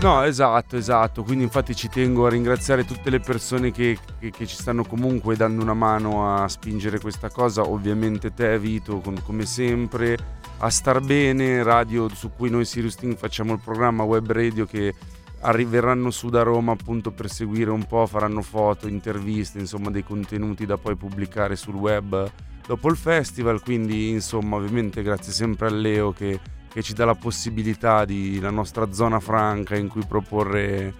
[0.00, 1.22] No, esatto, esatto.
[1.22, 5.36] Quindi infatti ci tengo a ringraziare tutte le persone che, che- che ci stanno comunque
[5.36, 7.60] dando una mano a spingere questa cosa.
[7.60, 10.16] Ovviamente te, Vito, com- come sempre,
[10.56, 14.94] a Star Bene, radio su cui noi Sirius Team facciamo il programma web radio che
[15.40, 20.66] arriveranno su da Roma appunto per seguire un po', faranno foto, interviste, insomma dei contenuti
[20.66, 22.30] da poi pubblicare sul web
[22.66, 23.62] dopo il festival.
[23.62, 28.50] Quindi insomma ovviamente grazie sempre a Leo che che ci dà la possibilità di la
[28.50, 30.94] nostra zona franca in cui proporre,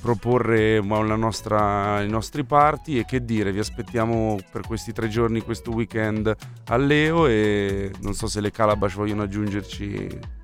[0.00, 5.70] proporre nostra- i nostri party e che dire, vi aspettiamo per questi tre giorni, questo
[5.70, 6.34] weekend
[6.66, 10.40] a Leo e non so se le Calabash vogliono aggiungerci.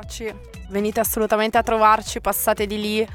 [0.00, 0.32] Trovarci.
[0.68, 3.06] Venite assolutamente a trovarci, passate di lì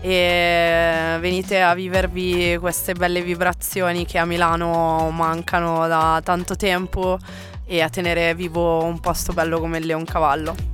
[0.00, 7.18] e venite a vivervi queste belle vibrazioni che a Milano mancano da tanto tempo
[7.66, 10.70] e a tenere vivo un posto bello come il Leoncavallo.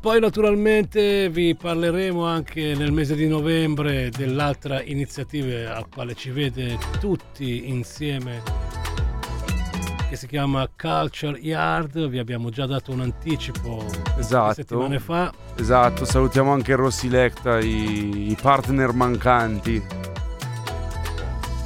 [0.00, 6.78] Poi naturalmente vi parleremo anche nel mese di novembre dell'altra iniziativa al quale ci vede
[7.00, 8.42] tutti insieme
[10.14, 13.84] che si chiama Culture Yard, vi abbiamo già dato un anticipo
[14.16, 14.54] Esatto.
[14.54, 15.32] settimane fa.
[15.56, 19.82] Esatto, salutiamo anche Rossi Lecta, i, i partner mancanti.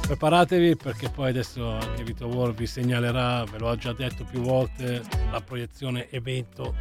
[0.01, 5.03] Preparatevi perché poi adesso anche Vito War vi segnalerà, ve l'ho già detto più volte,
[5.31, 6.73] la proiezione evento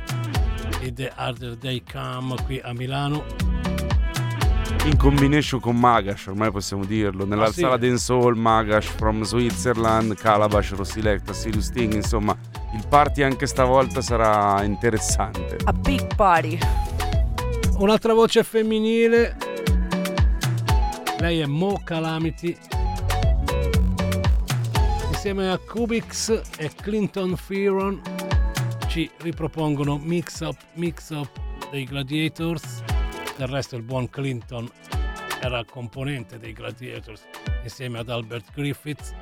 [0.81, 3.58] di The Harder Day Come qui a Milano.
[4.89, 7.25] In combination con Magash, ormai possiamo dirlo.
[7.27, 7.61] Nella Ah, sì?
[7.61, 12.37] sala dancehall, Magash from Switzerland, Calabash, Rossilecta, Sirius Sting, insomma,
[12.75, 15.59] il party anche stavolta sarà interessante.
[15.65, 16.59] A big party.
[17.79, 19.37] Un'altra voce femminile.
[21.21, 22.57] Lei è Mo Calamity.
[25.11, 28.01] Insieme a Kubix e Clinton Fearon
[28.87, 31.29] ci ripropongono Mix Up Mix Up
[31.71, 32.83] dei Gladiators.
[33.39, 34.69] Del resto il buon Clinton
[35.41, 37.23] era componente dei Gladiators
[37.63, 39.15] insieme ad Albert Griffiths.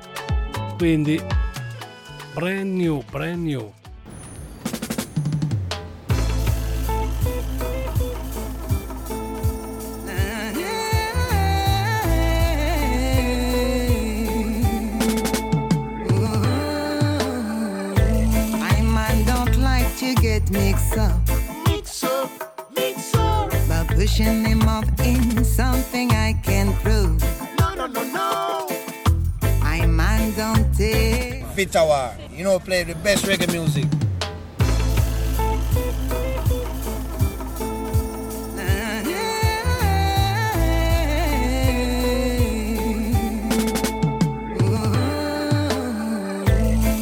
[0.75, 1.21] Quindi
[2.33, 3.71] brand new, brand new.
[20.49, 21.26] Mixed up.
[24.07, 27.21] Pushing him up in something I can prove.
[27.59, 28.67] No, no, no, no.
[29.61, 31.45] I man don't take.
[31.47, 33.83] Fit Tower, you know, play the best reggae music.
[38.57, 39.13] Uh-huh.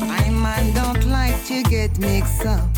[0.10, 2.75] I man don't like to get mixed up.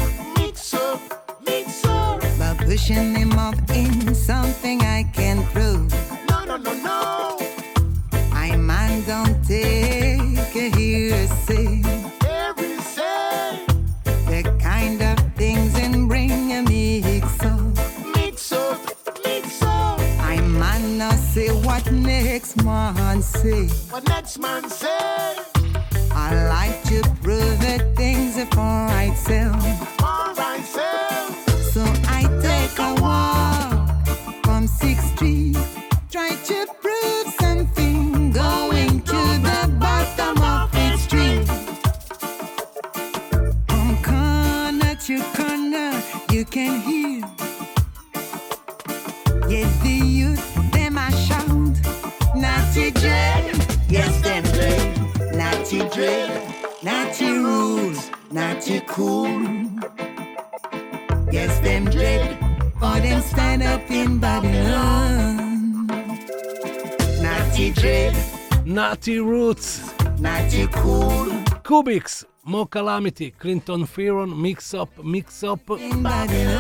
[2.68, 5.89] Pushing him up in something I can prove.
[6.30, 7.38] No, no, no, no.
[8.34, 11.81] I man don't take a hearsay.
[12.27, 13.65] Every say.
[14.03, 17.61] The kind of things and bring a mix up.
[18.18, 18.81] Mix up,
[19.23, 20.02] mix up.
[20.19, 23.68] I man not say what next man say.
[23.91, 25.38] What next man say?
[26.11, 29.97] I like to prove that things are for itself.
[68.88, 69.81] Natty Roots.
[70.19, 71.43] natty cool.
[71.61, 75.77] Kubix, Mo Calamity, Clinton Fearon, Mix Up, Mix Up.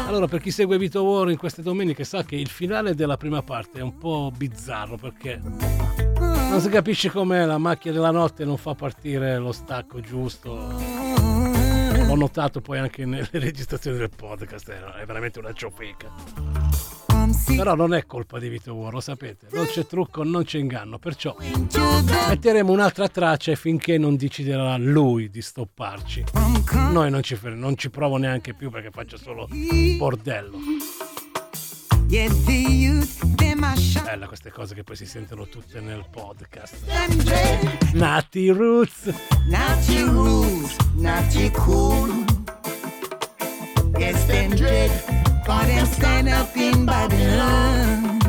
[0.05, 3.41] Allora, per chi segue Vito War in queste domeniche sa che il finale della prima
[3.43, 8.57] parte è un po' bizzarro perché non si capisce com'è la macchina della notte non
[8.57, 10.53] fa partire lo stacco giusto.
[10.53, 16.11] L'ho notato poi anche nelle registrazioni del podcast, è veramente una ciofeca.
[17.45, 20.99] Però non è colpa di Vito War, lo sapete, non c'è trucco, non c'è inganno,
[20.99, 21.35] perciò
[22.29, 26.23] metteremo un'altra traccia finché non deciderà lui di stopparci.
[26.91, 29.47] Noi non ci, fer- non ci provo neanche più perché faccio solo
[29.97, 30.57] bordello.
[34.03, 36.85] Bella queste cose che poi si sentono tutte nel podcast.
[37.93, 39.13] Nati Roots.
[39.49, 42.25] natty rules, natty cool.
[43.97, 45.16] Yes, dread,
[45.47, 48.19] for them stand up in Babylon.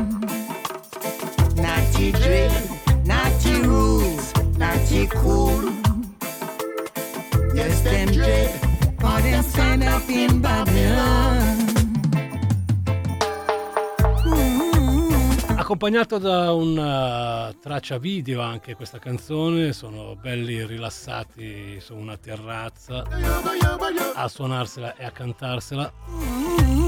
[1.57, 2.53] Natty dread,
[3.05, 5.73] natty rules, natty cool.
[7.55, 8.51] Yes, them dread,
[9.01, 11.67] for them stand up in Babylon.
[15.57, 23.05] Accompagnato da una traccia video anche questa canzone, sono belli rilassati su una terrazza
[24.15, 26.88] a suonarsela e a cantarsela.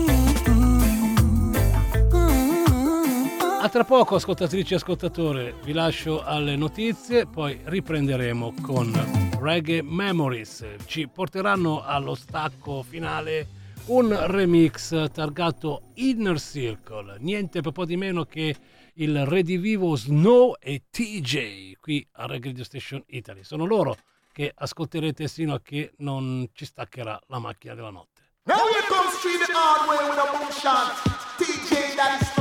[3.62, 8.90] A tra poco, ascoltatrici e ascoltatore, vi lascio alle notizie, poi riprenderemo con
[9.38, 10.64] Reggae Memories.
[10.86, 13.46] Ci porteranno allo stacco finale
[13.88, 18.56] un remix targato Inner Circle, niente per po' di meno che
[18.94, 23.44] il redivivo Snow e TJ qui a Reggae Radio Station Italy.
[23.44, 23.94] Sono loro
[24.32, 28.22] che ascolterete sino a che non ci staccherà la macchina della notte.
[28.44, 30.96] Now here comes Street the hard way with a boom shot.
[31.36, 32.39] TJ that is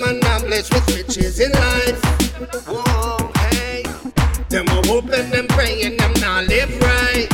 [0.00, 2.02] A are blessed with riches in life.
[2.66, 3.82] Whoa, hey.
[4.48, 7.28] Them are hoping, them praying, them not live right.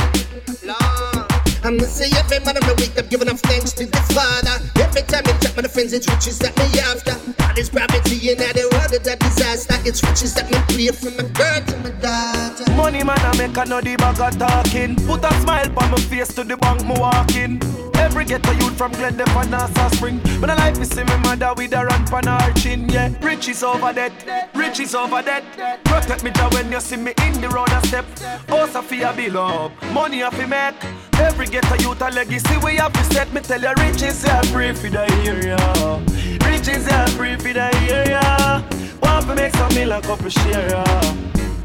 [0.63, 1.31] Lord.
[1.63, 4.59] I'ma say every man the week I'm giving up thanks to the Father.
[4.75, 7.43] Every time I check my friends, it's riches that me after.
[7.43, 9.75] All this poverty and all the world that disaster.
[9.85, 12.71] It's riches that me pray from my girl to my daughter.
[12.75, 14.95] Money man, I make another bag of talking.
[15.07, 17.61] Put a smile on my face to the bank, me walking.
[17.95, 20.19] Every ghetto youth from Glendale and Nassau Spring.
[20.39, 23.13] When I like to see my mother with a run on her chin, yeah.
[23.21, 24.13] Riches over that,
[24.55, 25.43] riches over that.
[25.83, 28.05] Protect me job when you see me in the road a step.
[28.47, 30.75] Oh, Sophia be love, money I fi make.
[31.19, 33.33] Every ghetto youth a legacy we have to set.
[33.33, 35.05] Me tell you, riches are free for the
[35.49, 36.01] area.
[36.45, 38.63] Riches are free for the area.
[39.01, 40.69] Want to make some million couple share.
[40.69, 41.15] yeah.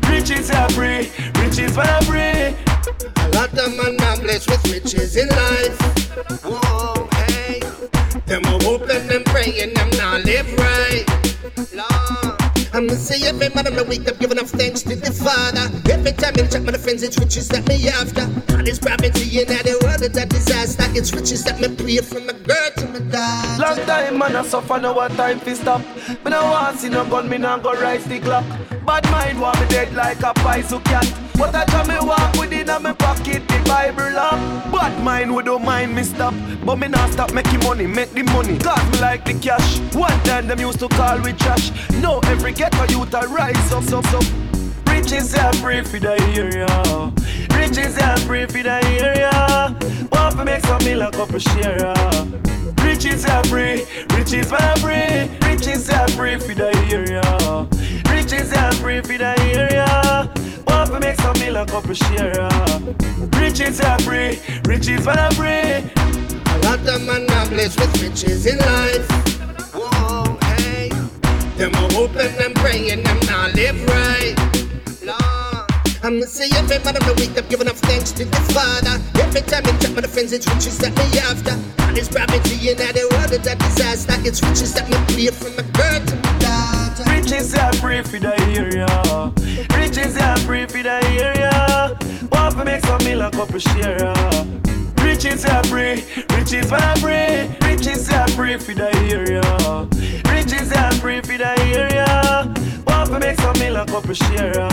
[0.08, 2.54] Riches are free, riches are free.
[3.16, 5.78] A lot of man are blessed with riches in life.
[6.44, 7.60] Whoa, hey.
[8.26, 11.04] Them are hoping and praying, them not live right.
[11.74, 12.23] Lord.
[12.74, 15.70] I'ma say every man on the week I'm giving up thanks to the Father.
[15.88, 18.26] Every time I check my friends, it's riches that me after.
[18.50, 20.82] All this poverty and all the world is a disaster.
[20.98, 23.60] It's riches that me pray from my girl to my dad.
[23.60, 25.82] Long time man I suffer, now what time fi stop.
[26.24, 28.44] Me no want see no gun, me no go rise the clock.
[28.84, 31.23] Bad mind want me dead like a paisu cat.
[31.36, 34.38] But I tell me walk with it in my pocket, the Bible lock.
[34.72, 36.34] Bad mind we don't mind me stop,
[36.64, 38.58] but me not stop making money, make the money.
[38.58, 39.78] Cause me like the cash.
[39.94, 41.72] One time them used to call we trash.
[42.00, 44.24] Now every ghetto youth I rise up, up, up.
[44.86, 47.12] Riches are free for the area.
[47.58, 49.76] Riches are free for the area.
[50.12, 51.94] Want to make some million couple share.
[52.84, 53.84] Riches are free,
[54.14, 57.66] riches are free, riches are free for the area.
[58.08, 60.43] Riches are free for the area.
[60.90, 62.34] Want to make some million couple share.
[62.36, 62.78] yeah.
[63.40, 65.48] Riches are free, riches are free.
[65.48, 69.08] A lot of man are blessed with riches in life.
[69.72, 70.90] Whoa, hey.
[71.56, 74.34] Them are hoping and praying, them not live right.
[76.04, 79.00] I'ma say every man on the week I'm giving up thanks to the Father.
[79.18, 81.56] Every time I check my friends, it's riches that me after.
[81.82, 84.16] All this poverty and the world a disaster.
[84.20, 86.83] It's riches that me pray from my girl to my daughter.
[87.24, 88.86] Riches are free for the area.
[89.78, 91.96] Riches are free for the area.
[92.30, 94.12] Want to make some million couple share.
[95.02, 96.04] Riches are free,
[96.36, 99.40] riches are free, riches are free for the area.
[100.30, 102.52] Riches are free for the area.
[102.86, 104.68] Want to make some million couple share.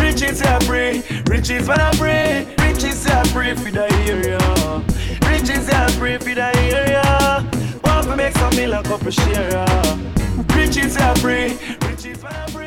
[0.00, 4.38] Riches are free, riches are free, riches are free for the area.
[5.28, 7.02] Riches are free for the area.
[7.82, 10.15] Want to make some million couple share.
[10.54, 11.56] Riches are free,
[11.88, 12.65] riches are free.